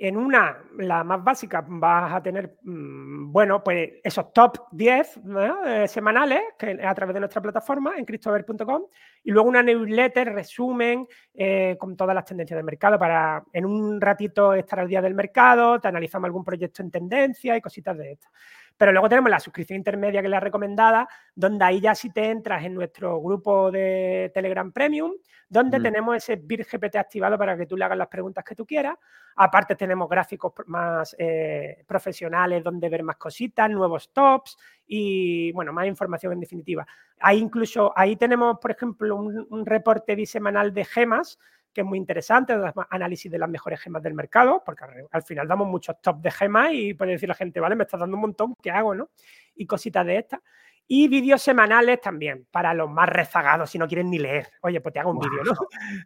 En 0.00 0.16
una, 0.16 0.56
la 0.78 1.02
más 1.02 1.24
básica, 1.24 1.64
vas 1.66 2.14
a 2.14 2.22
tener, 2.22 2.56
mm, 2.62 3.32
bueno, 3.32 3.64
pues 3.64 3.94
esos 4.04 4.32
top 4.32 4.68
10 4.70 5.20
eh, 5.66 5.88
semanales 5.88 6.40
que, 6.56 6.78
a 6.80 6.94
través 6.94 7.14
de 7.14 7.20
nuestra 7.20 7.42
plataforma 7.42 7.94
en 7.96 8.04
cristover.com 8.04 8.84
y 9.24 9.30
luego 9.32 9.48
una 9.48 9.62
newsletter, 9.62 10.32
resumen 10.32 11.06
eh, 11.34 11.76
con 11.78 11.96
todas 11.96 12.14
las 12.14 12.24
tendencias 12.24 12.56
del 12.56 12.64
mercado 12.64 12.96
para 12.98 13.42
en 13.52 13.66
un 13.66 14.00
ratito 14.00 14.54
estar 14.54 14.78
al 14.78 14.88
día 14.88 15.02
del 15.02 15.14
mercado, 15.14 15.80
te 15.80 15.88
analizamos 15.88 16.26
algún 16.26 16.44
proyecto 16.44 16.82
en 16.82 16.92
tendencia 16.92 17.56
y 17.56 17.60
cositas 17.60 17.98
de 17.98 18.12
estas. 18.12 18.30
Pero 18.78 18.92
luego 18.92 19.08
tenemos 19.08 19.30
la 19.30 19.40
suscripción 19.40 19.76
intermedia 19.76 20.20
que 20.20 20.28
es 20.28 20.30
la 20.30 20.40
recomendada, 20.40 21.08
donde 21.34 21.64
ahí 21.64 21.80
ya 21.80 21.94
si 21.94 22.10
te 22.10 22.30
entras 22.30 22.64
en 22.64 22.74
nuestro 22.74 23.20
grupo 23.20 23.70
de 23.70 24.30
Telegram 24.32 24.72
Premium, 24.72 25.12
donde 25.48 25.80
tenemos 25.80 26.16
ese 26.16 26.36
BIR 26.36 26.64
GPT 26.64 26.96
activado 26.96 27.36
para 27.36 27.56
que 27.56 27.66
tú 27.66 27.76
le 27.76 27.84
hagas 27.84 27.98
las 27.98 28.08
preguntas 28.08 28.44
que 28.44 28.54
tú 28.54 28.64
quieras. 28.64 28.96
Aparte 29.36 29.74
tenemos 29.74 30.08
gráficos 30.08 30.52
más 30.66 31.16
eh, 31.18 31.84
profesionales 31.86 32.62
donde 32.62 32.88
ver 32.88 33.02
más 33.02 33.16
cositas, 33.16 33.68
nuevos 33.68 34.12
tops 34.12 34.56
y, 34.86 35.50
bueno, 35.52 35.72
más 35.72 35.86
información 35.86 36.32
en 36.34 36.40
definitiva. 36.40 36.86
Ahí 37.20 37.38
incluso, 37.38 37.92
ahí 37.96 38.16
tenemos, 38.16 38.58
por 38.60 38.70
ejemplo, 38.70 39.16
un, 39.16 39.46
un 39.50 39.66
reporte 39.66 40.14
bisemanal 40.14 40.72
de 40.72 40.84
gemas 40.84 41.38
que 41.78 41.82
es 41.82 41.86
muy 41.86 41.98
interesante, 41.98 42.54
análisis 42.90 43.30
de 43.30 43.38
las 43.38 43.48
mejores 43.48 43.78
gemas 43.78 44.02
del 44.02 44.12
mercado, 44.12 44.64
porque 44.66 44.84
al 45.12 45.22
final 45.22 45.46
damos 45.46 45.68
muchos 45.68 46.02
top 46.02 46.20
de 46.20 46.32
gemas 46.32 46.70
y 46.72 46.92
puede 46.92 47.12
decir 47.12 47.28
la 47.28 47.36
gente, 47.36 47.60
vale, 47.60 47.76
me 47.76 47.84
estás 47.84 48.00
dando 48.00 48.16
un 48.16 48.22
montón, 48.22 48.54
¿qué 48.60 48.72
hago? 48.72 48.96
¿no? 48.96 49.10
Y 49.54 49.64
cositas 49.64 50.04
de 50.04 50.18
estas. 50.18 50.40
Y 50.88 51.06
vídeos 51.06 51.40
semanales 51.40 52.00
también, 52.00 52.48
para 52.50 52.74
los 52.74 52.90
más 52.90 53.08
rezagados, 53.08 53.70
si 53.70 53.78
no 53.78 53.86
quieren 53.86 54.10
ni 54.10 54.18
leer. 54.18 54.48
Oye, 54.62 54.80
pues 54.80 54.92
te 54.92 54.98
hago 54.98 55.12
un 55.12 55.20
vídeo, 55.20 55.44
¿no? 55.44 55.54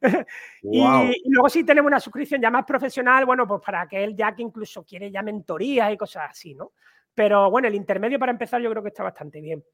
y, 0.62 1.30
luego 1.30 1.48
sí 1.48 1.64
tenemos 1.64 1.88
una 1.88 2.00
suscripción 2.00 2.42
ya 2.42 2.50
más 2.50 2.66
profesional, 2.66 3.24
bueno, 3.24 3.46
pues 3.46 3.62
para 3.64 3.80
aquel 3.80 4.14
ya 4.14 4.34
que 4.34 4.42
incluso 4.42 4.84
quiere 4.84 5.10
ya 5.10 5.22
mentorías 5.22 5.90
y 5.90 5.96
cosas 5.96 6.24
así, 6.32 6.54
¿no? 6.54 6.72
Pero 7.14 7.50
bueno, 7.50 7.66
el 7.66 7.74
intermedio 7.74 8.18
para 8.18 8.32
empezar 8.32 8.60
yo 8.60 8.68
creo 8.68 8.82
que 8.82 8.90
está 8.90 9.04
bastante 9.04 9.40
bien. 9.40 9.64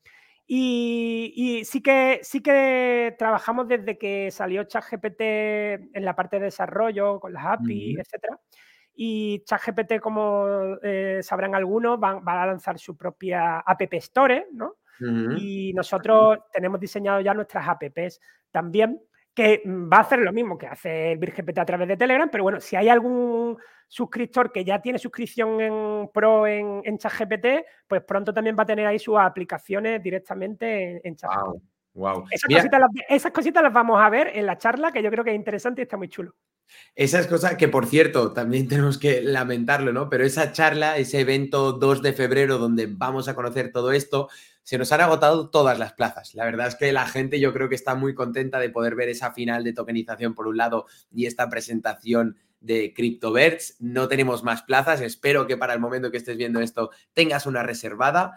Y, 0.51 1.63
sí, 1.67 1.83
que, 1.83 2.21
sí 2.23 2.43
que 2.43 3.15
trabajamos 3.19 3.69
desde 3.69 3.99
que 3.99 4.31
salió 4.31 4.65
ChatGPT 4.65 5.21
en 5.21 6.05
la 6.05 6.17
parte 6.17 6.39
de 6.39 6.47
desarrollo, 6.47 7.21
con 7.21 7.35
las 7.35 7.45
API, 7.45 7.93
etc. 7.93 8.01
etcétera. 8.01 8.41
y 8.95 9.45
ChatGPT, 9.45 10.01
como 10.01 10.79
eh, 10.83 11.21
sabrán 11.23 11.55
algunos, 11.55 11.99
va, 12.03 12.23
a 12.25 12.47
lanzar 12.47 12.79
su 12.79 12.97
propia 12.97 13.59
App 13.59 13.93
Store, 13.93 14.47
¿no? 14.53 14.77
Y 15.37 15.73
nosotros 15.75 16.39
tenemos 16.53 16.81
diseñado 16.81 17.21
ya 17.21 17.33
nuestras 17.33 17.69
apps 17.69 18.19
también, 18.51 19.01
que 19.39 19.63
va 19.65 19.99
a 19.99 20.01
hacer 20.01 20.19
lo 20.19 20.33
mismo 20.33 20.59
que 20.59 20.67
hace 20.67 21.13
el 21.13 21.19
VirGPT 21.19 21.59
a 21.59 21.65
través 21.65 21.87
de 21.87 21.97
Telegram, 21.97 22.29
pero 22.29 22.43
bueno, 22.43 22.61
si 22.61 22.75
hay 22.75 22.89
algún 22.89 23.57
suscriptor 23.87 24.51
que 24.51 24.65
ya 24.65 24.83
tiene 24.83 24.99
suscripción 24.99 25.61
en 25.61 26.11
Pro 26.13 26.45
en, 26.45 26.83
en 26.83 26.99
ChatGPT, 26.99 27.47
pues 27.87 28.03
pronto 28.03 28.35
también 28.35 28.57
va 28.59 28.65
a 28.65 28.67
tener 28.67 28.85
ahí 28.85 28.99
sus 28.99 29.17
aplicaciones 29.17 30.03
directamente 30.03 31.07
en, 31.07 31.15
ChatGPT. 31.15 31.63
Wow, 31.95 32.25
esas 33.09 33.31
cositas 33.31 33.63
las 33.63 33.73
vamos 33.73 34.01
a 34.01 34.11
ver 34.11 34.33
en 34.35 34.45
la 34.45 34.59
charla, 34.59 34.91
que 34.91 35.05
yo 35.05 35.11
creo 35.11 35.23
que 35.23 35.31
es 35.31 35.37
interesante 35.37 35.83
y 35.83 35.85
está 35.85 35.97
muy 35.97 36.09
chulo. 36.09 36.35
Esas 36.97 37.29
cosas 37.29 37.55
que, 37.55 37.69
por 37.69 37.87
cierto, 37.87 38.33
también 38.33 38.67
tenemos 38.67 38.99
que 38.99 39.23
lamentarlo, 39.23 39.93
¿no? 39.93 40.11
Pero 40.11 40.25
esa 40.25 40.51
charla, 40.51 40.97
ese 40.97 41.21
evento 41.21 41.73
2 41.73 42.03
de 42.03 42.13
febrero 42.13 42.59
donde 42.59 42.89
vamos 42.91 43.29
a 43.29 43.37
conocer 43.37 43.71
todo 43.71 43.93
esto, 43.93 44.29
se 44.69 44.77
nos 44.77 44.93
han 44.93 45.01
agotado 45.01 45.49
todas 45.49 45.79
las 45.79 45.95
plazas. 45.95 46.35
La 46.35 46.45
verdad 46.45 46.69
es 46.69 46.75
que 46.75 46.93
la 46.93 47.07
gente 47.07 47.41
yo 47.41 47.55
creo 47.55 47.71
que 47.71 47.75
está 47.75 47.95
muy 47.95 48.15
contenta 48.15 48.59
de 48.59 48.69
poder 48.69 48.97
ver 48.97 49.09
esa 49.09 49.33
final 49.33 49.65
de 49.65 49.73
tokenización 49.73 50.35
por 50.35 50.47
un 50.47 50.59
lado 50.59 50.85
y 51.11 51.25
esta 51.25 51.49
presentación 51.49 52.37
de 52.61 52.93
CryptoBirds. 52.93 53.77
No 53.81 54.09
tenemos 54.09 54.45
más 54.45 54.65
plazas. 54.65 55.01
Espero 55.01 55.47
que 55.47 55.57
para 55.57 55.73
el 55.73 55.81
momento 55.81 56.11
que 56.11 56.19
estés 56.19 56.37
viendo 56.37 56.61
esto 56.61 56.91
tengas 57.15 57.47
una 57.47 57.63
reservada. 57.63 58.37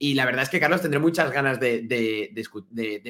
y 0.00 0.14
la 0.14 0.24
verdad 0.24 0.42
es 0.42 0.48
que, 0.48 0.58
Carlos, 0.58 0.82
tendré 0.82 0.98
muchas 0.98 1.30
ganas 1.30 1.60
de, 1.60 2.32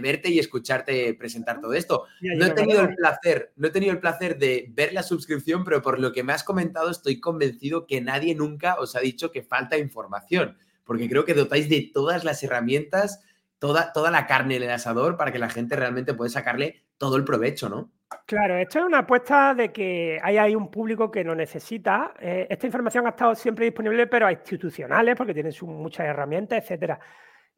verte 0.03 0.29
y 0.29 0.39
escucharte 0.39 1.15
presentar 1.15 1.59
todo 1.63 1.73
esto. 1.73 2.05
No 2.21 2.45
he 2.45 2.51
tenido 2.51 2.83
el 2.83 2.97
placer, 2.97 3.55
no 3.57 3.69
he 3.69 3.71
tenido 3.71 3.93
el 3.93 3.99
placer 3.99 4.37
de 4.37 4.71
ver 4.75 4.93
la 4.93 5.03
suscripción, 5.03 5.65
pero 5.65 5.81
por 5.81 5.99
lo 5.99 6.13
que 6.13 6.23
me 6.23 6.35
has 6.35 6.45
comentado, 6.45 6.91
estoy 6.91 7.19
convencido 7.19 7.87
que 7.87 8.03
nadie 8.03 8.35
nunca 8.35 8.75
os 8.79 8.95
ha 8.95 9.01
dicho 9.01 9.33
que 9.33 9.43
falta 9.43 9.79
información, 9.79 10.59
porque 10.91 11.09
creo 11.09 11.25
que 11.25 11.35
dotáis 11.35 11.69
de 11.69 11.89
todas 11.95 12.25
las 12.25 12.43
herramientas, 12.43 13.25
toda, 13.61 13.93
toda 13.93 14.11
la 14.11 14.27
carne 14.27 14.57
en 14.57 14.65
el 14.65 14.71
asador 14.71 15.17
para 15.17 15.31
que 15.31 15.39
la 15.39 15.49
gente 15.49 15.77
realmente 15.77 16.15
pueda 16.15 16.31
sacarle 16.31 16.83
todo 16.99 17.15
el 17.15 17.23
provecho, 17.23 17.69
¿no? 17.69 17.93
Claro, 18.27 18.57
esto 18.57 18.81
es 18.81 18.87
una 18.87 18.99
apuesta 18.99 19.55
de 19.55 19.71
que 19.71 20.19
hay 20.21 20.37
ahí 20.37 20.57
un 20.57 20.69
público 20.69 21.09
que 21.09 21.23
lo 21.23 21.37
necesita. 21.37 22.13
Eh, 22.19 22.49
esta 22.51 22.67
información 22.67 23.07
ha 23.07 23.11
estado 23.11 23.37
siempre 23.37 23.67
disponible, 23.67 24.09
pero 24.09 24.27
a 24.27 24.33
institucionales, 24.33 25.15
porque 25.15 25.33
tienen 25.33 25.53
muchas 25.63 26.07
herramientas, 26.07 26.61
etcétera. 26.61 26.99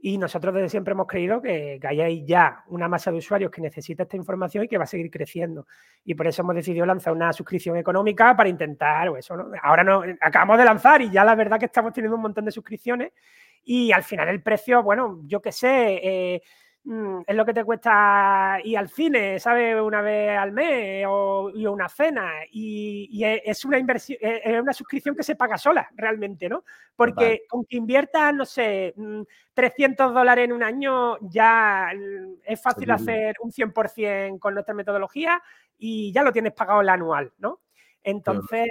Y 0.05 0.19
nosotros 0.19 0.53
desde 0.53 0.69
siempre 0.69 0.93
hemos 0.93 1.07
creído 1.07 1.41
que, 1.41 1.79
hay 1.81 2.27
ya 2.27 2.65
una 2.67 2.89
masa 2.89 3.13
de 3.13 3.19
usuarios 3.19 3.53
que 3.53 3.61
necesita 3.61 4.03
esta 4.03 4.17
información 4.17 4.65
y 4.65 4.69
que 4.69 4.77
va 4.77 4.83
a 4.83 4.89
seguir 4.89 5.09
creciendo. 5.13 5.69
Y 6.05 6.17
por 6.17 6.27
eso 6.27 6.43
hemos 6.43 6.57
decidido 6.57 6.85
lanzar 6.85 7.13
una 7.13 7.33
suscripción 7.33 7.77
económica 7.77 8.37
para 8.37 8.49
intentar, 8.49 9.09
o 9.11 9.17
eso, 9.17 9.37
ahora 9.63 9.85
no, 9.85 10.03
acabamos 10.21 10.59
de 10.59 10.65
lanzar 10.65 11.03
y 11.03 11.11
ya 11.13 11.25
la 11.25 11.37
verdad 11.37 11.57
que 11.57 11.67
estamos 11.67 11.93
teniendo 11.93 12.17
un 12.17 12.23
montón 12.23 12.45
de 12.45 12.51
suscripciones. 12.51 13.13
Y 13.63 13.93
al 13.93 14.03
final 14.03 14.29
el 14.29 14.43
precio, 14.43 14.83
bueno, 14.83 15.21
yo 15.23 15.41
qué 15.41 15.53
sé, 15.53 16.01
eh, 16.03 16.43
es 16.85 17.37
lo 17.37 17.47
que 17.47 17.55
te 17.55 17.65
cuesta 17.65 18.59
ir 18.65 18.77
al 18.77 18.89
cine, 18.89 19.39
¿sabes? 19.39 19.81
Una 19.81 20.03
vez 20.03 20.37
al 20.37 20.51
mes 20.51 21.05
o 21.09 21.51
y 21.55 21.67
una 21.67 21.89
cena. 21.89 22.33
Y, 22.51 23.23
es 23.25 23.65
una 23.65 23.79
inversión, 23.79 24.19
es 24.21 24.61
una 24.61 24.73
suscripción 24.73 25.15
que 25.15 25.23
se 25.23 25.37
paga 25.37 25.57
sola, 25.57 25.89
realmente, 25.95 26.49
¿no? 26.49 26.65
Porque 26.97 27.45
con 27.49 27.65
que 27.65 27.77
inviertas, 27.77 28.35
no 28.35 28.45
sé, 28.45 28.95
300 29.55 30.11
mm, 30.11 30.15
dólares 30.15 30.45
en 30.45 30.53
un 30.53 30.63
año, 30.63 31.19
ya 31.21 31.93
mm, 31.95 32.41
es 32.45 32.61
fácil 32.61 32.91
hacer 32.91 33.37
un 33.41 33.53
100% 33.53 34.41
con 34.41 34.55
nuestra 34.55 34.75
metodología 34.75 35.41
y 35.79 36.13
ya 36.13 36.23
lo 36.23 36.33
tienes 36.33 36.53
pagado 36.53 36.81
el 36.81 36.89
anual, 36.89 37.33
¿no? 37.39 37.61
Entonces, 38.05 38.67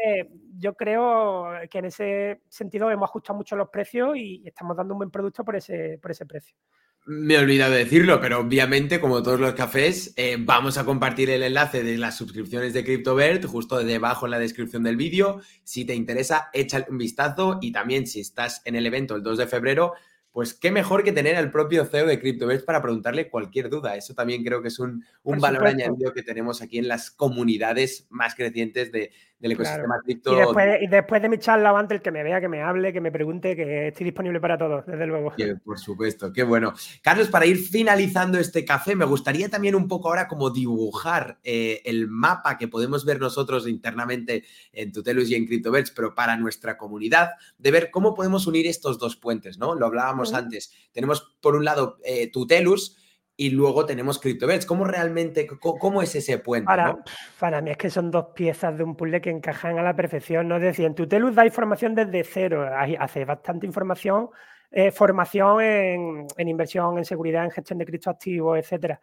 yo 0.58 0.74
creo 0.76 1.48
que 1.70 1.80
en 1.80 1.86
ese 1.86 2.42
sentido 2.50 2.92
hemos 2.92 3.10
ajustado 3.10 3.38
mucho 3.38 3.56
los 3.56 3.70
precios 3.70 4.18
y 4.18 4.44
estamos 4.46 4.76
dando 4.76 4.94
un 4.94 5.00
buen 5.00 5.12
producto 5.12 5.46
por 5.46 5.56
ese, 5.56 5.98
por 6.02 6.12
ese 6.12 6.26
precio. 6.26 6.58
Me 7.06 7.34
he 7.34 7.40
olvidado 7.40 7.74
de 7.74 7.80
decirlo, 7.80 8.22
pero 8.22 8.40
obviamente, 8.40 9.00
como 9.00 9.24
todos 9.24 9.40
los 9.40 9.56
cafés, 9.56 10.14
eh, 10.18 10.38
vamos 10.40 10.78
a 10.78 10.86
compartir 10.86 11.32
el 11.32 11.42
enlace 11.42 11.84
de 11.84 11.98
las 11.98 12.16
suscripciones 12.16 12.74
de 12.74 12.84
CryptoBert 12.84 13.44
justo 13.46 13.84
debajo 13.84 14.28
en 14.28 14.32
la 14.32 14.40
descripción 14.40 14.84
del 14.84 14.98
vídeo. 14.98 15.42
Si 15.64 15.84
te 15.84 15.96
interesa, 15.96 16.50
échale 16.54 16.86
un 16.90 17.00
vistazo 17.00 17.58
y 17.60 17.72
también 17.72 18.06
si 18.06 18.20
estás 18.20 18.62
en 18.66 18.76
el 18.76 18.86
evento 18.86 19.16
el 19.16 19.24
2 19.24 19.40
de 19.40 19.48
febrero, 19.48 19.94
pues 20.32 20.54
qué 20.54 20.70
mejor 20.72 21.04
que 21.04 21.12
tener 21.12 21.36
al 21.36 21.52
propio 21.52 21.86
CEO 21.86 22.06
de 22.06 22.20
CryptoBest 22.20 22.66
para 22.66 22.84
preguntarle 22.84 23.30
cualquier 23.30 23.70
duda. 23.70 23.96
Eso 23.96 24.14
también 24.14 24.44
creo 24.44 24.62
que 24.62 24.70
es 24.70 24.80
un, 24.80 25.04
valor 25.24 25.68
añadido 25.68 26.14
que 26.14 26.22
tenemos 26.22 26.62
aquí 26.62 26.78
en 26.78 26.88
las 26.88 27.10
comunidades 27.10 28.06
más 28.10 28.36
crecientes 28.36 28.92
del 29.42 29.54
ecosistema 29.54 30.00
cripto. 30.04 30.34
Y 30.80 30.88
después, 30.88 31.22
de 31.22 31.30
mi 31.30 31.40
charla, 31.40 31.72
antes 31.72 31.98
el 31.98 32.02
que 32.02 32.12
me 32.12 32.24
vea, 32.24 32.40
que 32.40 32.48
me 32.48 32.62
hable, 32.62 32.94
que 32.94 33.02
me 33.02 33.12
pregunte, 33.12 33.56
que 33.56 33.88
estoy 33.88 34.06
disponible 34.06 34.40
para 34.40 34.58
todos, 34.58 34.86
desde 34.86 35.08
luego. 35.08 35.34
por 35.66 35.80
supuesto, 35.80 36.32
qué 36.32 36.44
bueno. 36.44 36.74
Carlos, 37.02 37.28
para 37.28 37.46
ir 37.46 37.58
finalizando 37.58 38.38
este 38.38 38.64
café, 38.64 38.96
me 38.96 39.06
gustaría 39.06 39.50
también 39.50 39.76
un 39.76 39.88
poco 39.88 40.10
ahora 40.10 40.28
como 40.28 40.52
dibujar 40.52 41.40
eh, 41.44 41.82
el 41.86 42.08
mapa 42.08 42.58
que 42.58 42.68
podemos 42.68 43.04
ver 43.04 43.20
nosotros 43.20 43.68
internamente 43.68 44.44
en 44.72 44.92
Tutelus 44.92 45.30
y 45.32 45.36
en 45.36 45.48
CryptoBest, 45.48 45.96
pero 45.96 46.14
para 46.14 46.38
nuestra 46.38 46.78
comunidad, 46.78 47.32
de 47.58 47.72
ver 47.72 47.90
cómo 47.90 48.14
podemos 48.14 48.46
unir 48.46 48.68
estos 48.68 49.00
dos 49.00 49.16
puentes, 49.16 49.58
¿no? 49.58 49.74
Lo 49.74 49.88
hablábamos 49.88 50.34
antes. 50.34 50.72
Tenemos 50.92 51.36
por 51.42 51.56
un 51.56 51.66
lado 51.66 51.98
eh, 52.04 52.32
Tutelus 52.32 52.98
y 53.38 53.50
luego 53.50 53.86
tenemos 53.86 54.20
CryptoBets. 54.20 54.66
¿Cómo 54.66 54.86
realmente, 54.86 55.48
cómo, 55.48 56.02
es 56.02 56.16
ese 56.16 56.38
puente? 56.38 56.66
Para, 56.66 56.98
para 57.40 57.62
mí 57.62 57.72
es 57.72 57.78
que 57.78 57.90
son 57.90 58.12
dos 58.12 58.28
piezas 58.36 58.78
de 58.78 58.84
un 58.84 58.96
puzzle 58.96 59.22
que 59.22 59.30
encajan 59.30 59.80
a 59.80 59.84
la 59.84 59.96
perfección. 59.96 60.48
¿no? 60.48 60.58
Es 60.58 60.62
decir, 60.62 60.86
en 60.86 60.96
Tutelus 60.96 61.36
da 61.36 61.46
información 61.46 61.96
desde 61.96 62.24
cero, 62.24 62.70
hace 63.00 63.26
bastante 63.26 63.66
información, 63.66 64.30
eh, 64.70 64.92
formación 64.92 65.62
en, 65.62 66.28
en, 66.38 66.48
inversión, 66.48 66.98
en 66.98 67.06
seguridad, 67.06 67.44
en 67.44 67.52
gestión 67.52 67.80
de 67.80 67.86
criptoactivos, 67.86 68.60
etcétera. 68.60 69.02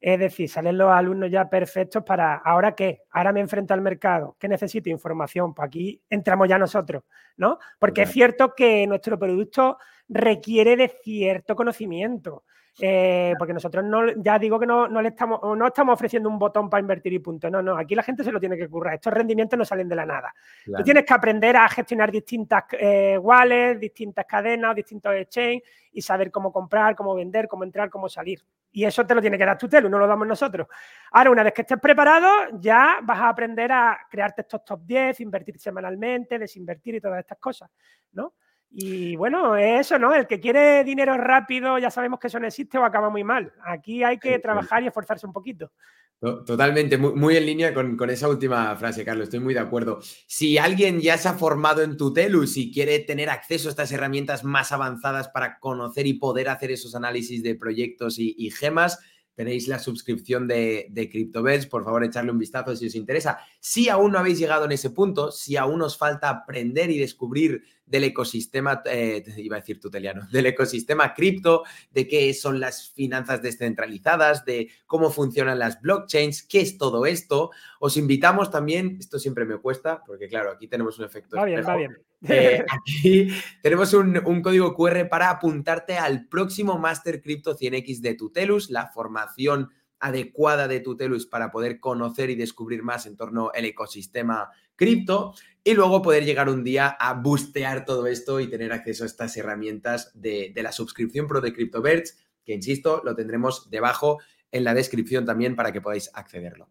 Es 0.00 0.18
decir, 0.18 0.48
salen 0.48 0.78
los 0.78 0.90
alumnos 0.90 1.30
ya 1.30 1.48
perfectos 1.48 2.04
para, 2.04 2.36
¿ahora 2.36 2.74
qué? 2.74 3.02
Ahora 3.10 3.32
me 3.32 3.40
enfrento 3.40 3.74
al 3.74 3.80
mercado. 3.80 4.36
¿Qué 4.38 4.48
necesito? 4.48 4.88
Información. 4.90 5.54
Pues 5.54 5.66
aquí 5.66 6.02
entramos 6.08 6.48
ya 6.48 6.56
nosotros, 6.56 7.02
¿no? 7.36 7.58
Porque 7.80 8.02
es 8.02 8.10
cierto 8.12 8.54
que 8.54 8.86
nuestro 8.86 9.18
producto 9.18 9.78
requiere 10.08 10.76
de 10.76 10.88
cierto 10.88 11.56
conocimiento. 11.56 12.44
Eh, 12.80 13.34
porque 13.38 13.52
nosotros 13.52 13.84
no, 13.84 14.06
ya 14.16 14.38
digo 14.38 14.58
que 14.58 14.66
no, 14.66 14.88
le 14.88 15.08
estamos, 15.08 15.40
no 15.56 15.66
estamos 15.66 15.94
ofreciendo 15.94 16.28
un 16.28 16.38
botón 16.38 16.70
para 16.70 16.80
invertir 16.80 17.12
y 17.12 17.18
punto. 17.18 17.50
No, 17.50 17.60
no, 17.60 17.76
aquí 17.76 17.94
la 17.94 18.02
gente 18.02 18.22
se 18.22 18.30
lo 18.30 18.38
tiene 18.38 18.56
que 18.56 18.68
currar. 18.68 18.94
Estos 18.94 19.12
rendimientos 19.12 19.58
no 19.58 19.64
salen 19.64 19.88
de 19.88 19.96
la 19.96 20.06
nada. 20.06 20.34
Tú 20.64 20.82
tienes 20.82 21.04
que 21.04 21.14
aprender 21.14 21.56
a 21.56 21.68
gestionar 21.68 22.12
distintas 22.12 22.64
eh, 22.72 23.18
wallets, 23.18 23.80
distintas 23.80 24.26
cadenas, 24.26 24.74
distintos 24.74 25.12
exchanges 25.14 25.62
y 25.92 26.02
saber 26.02 26.30
cómo 26.30 26.52
comprar, 26.52 26.94
cómo 26.94 27.14
vender, 27.14 27.48
cómo 27.48 27.64
entrar, 27.64 27.90
cómo 27.90 28.08
salir. 28.08 28.44
Y 28.70 28.84
eso 28.84 29.04
te 29.06 29.14
lo 29.14 29.20
tiene 29.20 29.38
que 29.38 29.46
dar 29.46 29.58
tu 29.58 29.68
telu, 29.68 29.88
no 29.88 29.98
lo 29.98 30.06
damos 30.06 30.26
nosotros. 30.26 30.68
Ahora, 31.12 31.30
una 31.30 31.42
vez 31.42 31.52
que 31.54 31.62
estés 31.62 31.80
preparado, 31.80 32.28
ya 32.60 32.98
vas 33.02 33.18
a 33.18 33.28
aprender 33.30 33.72
a 33.72 33.98
crearte 34.08 34.42
estos 34.42 34.64
top 34.64 34.82
10, 34.84 35.20
invertir 35.20 35.58
semanalmente, 35.58 36.38
desinvertir 36.38 36.96
y 36.96 37.00
todas 37.00 37.18
estas 37.18 37.38
cosas, 37.38 37.70
¿no? 38.12 38.34
Y 38.70 39.16
bueno, 39.16 39.56
eso, 39.56 39.98
¿no? 39.98 40.14
El 40.14 40.26
que 40.26 40.40
quiere 40.40 40.84
dinero 40.84 41.16
rápido, 41.16 41.78
ya 41.78 41.90
sabemos 41.90 42.20
que 42.20 42.26
eso 42.26 42.38
no 42.38 42.46
existe 42.46 42.78
o 42.78 42.84
acaba 42.84 43.08
muy 43.10 43.24
mal. 43.24 43.52
Aquí 43.64 44.02
hay 44.04 44.18
que 44.18 44.38
trabajar 44.38 44.82
y 44.82 44.86
esforzarse 44.86 45.26
un 45.26 45.32
poquito. 45.32 45.72
Totalmente, 46.20 46.98
muy, 46.98 47.36
en 47.36 47.46
línea 47.46 47.72
con, 47.72 48.10
esa 48.10 48.28
última 48.28 48.74
frase, 48.74 49.04
Carlos, 49.04 49.24
estoy 49.24 49.38
muy 49.38 49.54
de 49.54 49.60
acuerdo. 49.60 50.00
Si 50.26 50.58
alguien 50.58 51.00
ya 51.00 51.16
se 51.16 51.28
ha 51.28 51.34
formado 51.34 51.80
en 51.82 51.96
Tutelus 51.96 52.56
y 52.56 52.72
quiere 52.72 52.98
tener 52.98 53.30
acceso 53.30 53.68
a 53.68 53.70
estas 53.70 53.92
herramientas 53.92 54.42
más 54.42 54.72
avanzadas 54.72 55.28
para 55.28 55.60
conocer 55.60 56.08
y 56.08 56.14
poder 56.14 56.48
hacer 56.48 56.72
esos 56.72 56.96
análisis 56.96 57.44
de 57.44 57.54
proyectos 57.54 58.18
y, 58.18 58.34
y 58.36 58.50
gemas, 58.50 58.98
tenéis 59.36 59.68
la 59.68 59.78
suscripción 59.78 60.48
de, 60.48 60.88
de 60.90 61.08
CryptoBets, 61.08 61.66
por 61.66 61.84
favor 61.84 62.02
echarle 62.02 62.32
un 62.32 62.38
vistazo 62.40 62.74
si 62.74 62.88
os 62.88 62.96
interesa. 62.96 63.38
Si 63.60 63.88
aún 63.88 64.10
no 64.10 64.18
habéis 64.18 64.40
llegado 64.40 64.64
en 64.64 64.72
ese 64.72 64.90
punto, 64.90 65.30
si 65.30 65.56
aún 65.56 65.80
os 65.82 65.96
falta 65.96 66.28
aprender 66.28 66.90
y 66.90 66.98
descubrir 66.98 67.62
del 67.88 68.04
ecosistema, 68.04 68.82
eh, 68.86 69.24
iba 69.36 69.56
a 69.56 69.60
decir 69.60 69.80
tuteliano, 69.80 70.26
del 70.32 70.46
ecosistema 70.46 71.14
cripto, 71.14 71.64
de 71.90 72.06
qué 72.06 72.32
son 72.34 72.60
las 72.60 72.90
finanzas 72.90 73.42
descentralizadas, 73.42 74.44
de 74.44 74.70
cómo 74.86 75.10
funcionan 75.10 75.58
las 75.58 75.80
blockchains, 75.80 76.42
qué 76.42 76.60
es 76.60 76.78
todo 76.78 77.06
esto. 77.06 77.50
Os 77.80 77.96
invitamos 77.96 78.50
también, 78.50 78.96
esto 79.00 79.18
siempre 79.18 79.44
me 79.44 79.58
cuesta, 79.58 80.02
porque 80.06 80.28
claro, 80.28 80.50
aquí 80.50 80.68
tenemos 80.68 80.98
un 80.98 81.04
efecto. 81.04 81.36
Va 81.36 81.44
bien, 81.44 81.62
va 81.66 81.76
bien. 81.76 81.96
Eh, 82.28 82.64
aquí 82.86 83.28
tenemos 83.62 83.92
un, 83.94 84.20
un, 84.24 84.42
código 84.42 84.74
QR 84.74 85.08
para 85.08 85.30
apuntarte 85.30 85.96
al 85.96 86.26
próximo 86.26 86.78
Master 86.78 87.22
Crypto 87.22 87.56
100X 87.56 88.00
de 88.00 88.14
Tutelus, 88.14 88.70
la 88.70 88.88
formación 88.88 89.70
adecuada 90.00 90.68
de 90.68 90.80
Tutelus 90.80 91.26
para 91.26 91.50
poder 91.50 91.80
conocer 91.80 92.30
y 92.30 92.34
descubrir 92.34 92.82
más 92.82 93.06
en 93.06 93.16
torno 93.16 93.50
al 93.54 93.64
ecosistema 93.64 94.50
cripto 94.78 95.34
y 95.62 95.74
luego 95.74 96.00
poder 96.00 96.24
llegar 96.24 96.48
un 96.48 96.64
día 96.64 96.88
a 96.88 97.12
bustear 97.12 97.84
todo 97.84 98.06
esto 98.06 98.40
y 98.40 98.48
tener 98.48 98.72
acceso 98.72 99.04
a 99.04 99.06
estas 99.06 99.36
herramientas 99.36 100.10
de, 100.14 100.50
la 100.56 100.72
suscripción 100.72 101.26
pro 101.26 101.42
de 101.42 101.52
CryptoBirds, 101.52 102.16
que 102.42 102.54
insisto, 102.54 103.02
lo 103.04 103.14
tendremos 103.14 103.68
debajo 103.68 104.18
en 104.50 104.64
la 104.64 104.72
descripción 104.72 105.26
también 105.26 105.54
para 105.54 105.70
que 105.70 105.82
podáis 105.82 106.10
accederlo. 106.14 106.70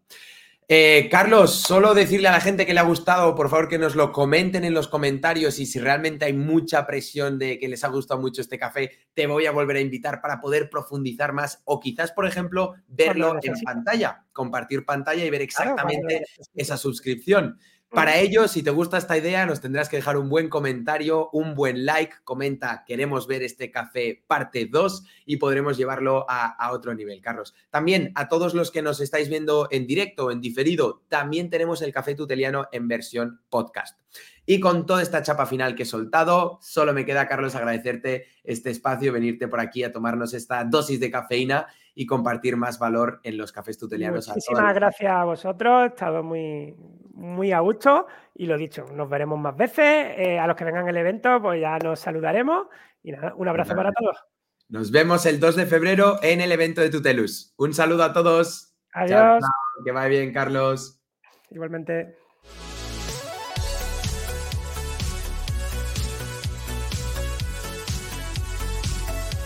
Eh, 0.70 1.08
Carlos, 1.10 1.54
solo 1.54 1.94
decirle 1.94 2.28
a 2.28 2.32
la 2.32 2.42
gente 2.42 2.66
que 2.66 2.74
le 2.74 2.80
ha 2.80 2.82
gustado, 2.82 3.34
por 3.34 3.48
favor 3.48 3.68
que 3.68 3.78
nos 3.78 3.94
lo 3.94 4.12
comenten 4.12 4.64
en 4.64 4.74
los 4.74 4.86
comentarios 4.86 5.58
y 5.60 5.64
si 5.64 5.78
realmente 5.78 6.26
hay 6.26 6.34
mucha 6.34 6.86
presión 6.86 7.38
de 7.38 7.58
que 7.58 7.68
les 7.68 7.84
ha 7.84 7.88
gustado 7.88 8.20
mucho 8.20 8.42
este 8.42 8.58
café, 8.58 8.90
te 9.14 9.26
voy 9.26 9.46
a 9.46 9.52
volver 9.52 9.76
a 9.76 9.80
invitar 9.80 10.20
para 10.20 10.40
poder 10.40 10.68
profundizar 10.68 11.32
más 11.32 11.62
o 11.64 11.80
quizás, 11.80 12.12
por 12.12 12.26
ejemplo, 12.26 12.74
verlo 12.86 13.36
en 13.40 13.54
pantalla, 13.64 14.26
compartir 14.32 14.84
pantalla 14.84 15.24
y 15.24 15.30
ver 15.30 15.40
exactamente 15.40 16.24
esa 16.54 16.76
suscripción. 16.76 17.58
Para 17.90 18.18
ello, 18.18 18.48
si 18.48 18.62
te 18.62 18.70
gusta 18.70 18.98
esta 18.98 19.16
idea, 19.16 19.46
nos 19.46 19.62
tendrás 19.62 19.88
que 19.88 19.96
dejar 19.96 20.18
un 20.18 20.28
buen 20.28 20.50
comentario, 20.50 21.30
un 21.32 21.54
buen 21.54 21.86
like, 21.86 22.16
comenta, 22.22 22.84
queremos 22.86 23.26
ver 23.26 23.42
este 23.42 23.70
café 23.70 24.22
parte 24.26 24.68
2 24.70 25.04
y 25.24 25.38
podremos 25.38 25.78
llevarlo 25.78 26.26
a, 26.28 26.70
otro 26.70 26.94
nivel, 26.94 27.22
Carlos. 27.22 27.54
También 27.70 28.12
a 28.14 28.28
todos 28.28 28.52
los 28.52 28.70
que 28.70 28.82
nos 28.82 29.00
estáis 29.00 29.30
viendo 29.30 29.68
en 29.70 29.86
directo 29.86 30.26
o 30.26 30.30
en 30.30 30.42
diferido, 30.42 31.02
también 31.08 31.48
tenemos 31.48 31.80
el 31.80 31.90
café 31.90 32.14
tuteliano 32.14 32.68
en 32.72 32.88
versión 32.88 33.40
podcast. 33.48 33.98
Y 34.44 34.60
con 34.60 34.84
toda 34.84 35.02
esta 35.02 35.22
chapa 35.22 35.46
final 35.46 35.74
que 35.74 35.84
he 35.84 35.86
soltado, 35.86 36.58
solo 36.60 36.92
me 36.92 37.06
queda, 37.06 37.26
Carlos, 37.26 37.54
agradecerte 37.54 38.26
este 38.44 38.70
espacio, 38.70 39.14
venirte 39.14 39.48
por 39.48 39.60
aquí 39.60 39.82
a 39.82 39.92
tomarnos 39.92 40.34
esta 40.34 40.62
dosis 40.64 41.00
de 41.00 41.10
cafeína 41.10 41.66
y 41.98 42.06
compartir 42.06 42.56
más 42.56 42.78
valor 42.78 43.18
en 43.24 43.36
los 43.36 43.50
cafés 43.50 43.76
tutelianos. 43.76 44.28
Muchísimas 44.28 44.72
gracias 44.72 45.10
a 45.10 45.24
vosotros, 45.24 45.82
he 45.82 45.86
estado 45.86 46.22
muy, 46.22 46.72
muy 47.12 47.50
a 47.50 47.58
gusto 47.58 48.06
y 48.36 48.46
lo 48.46 48.56
dicho, 48.56 48.86
nos 48.94 49.10
veremos 49.10 49.36
más 49.36 49.56
veces. 49.56 50.14
Eh, 50.16 50.38
a 50.38 50.46
los 50.46 50.54
que 50.54 50.62
vengan 50.64 50.86
al 50.88 50.96
evento, 50.96 51.42
pues 51.42 51.60
ya 51.60 51.76
nos 51.78 51.98
saludaremos 51.98 52.68
y 53.02 53.10
nada, 53.10 53.34
un 53.34 53.48
abrazo 53.48 53.74
para 53.74 53.90
todos. 53.90 54.16
Nos 54.68 54.92
vemos 54.92 55.26
el 55.26 55.40
2 55.40 55.56
de 55.56 55.66
febrero 55.66 56.20
en 56.22 56.40
el 56.40 56.52
evento 56.52 56.82
de 56.82 56.90
Tutelus. 56.90 57.52
Un 57.56 57.74
saludo 57.74 58.04
a 58.04 58.12
todos. 58.12 58.76
Adiós. 58.92 59.42
Que 59.84 59.90
vaya 59.90 60.08
bien, 60.08 60.32
Carlos. 60.32 61.02
Igualmente. 61.50 62.16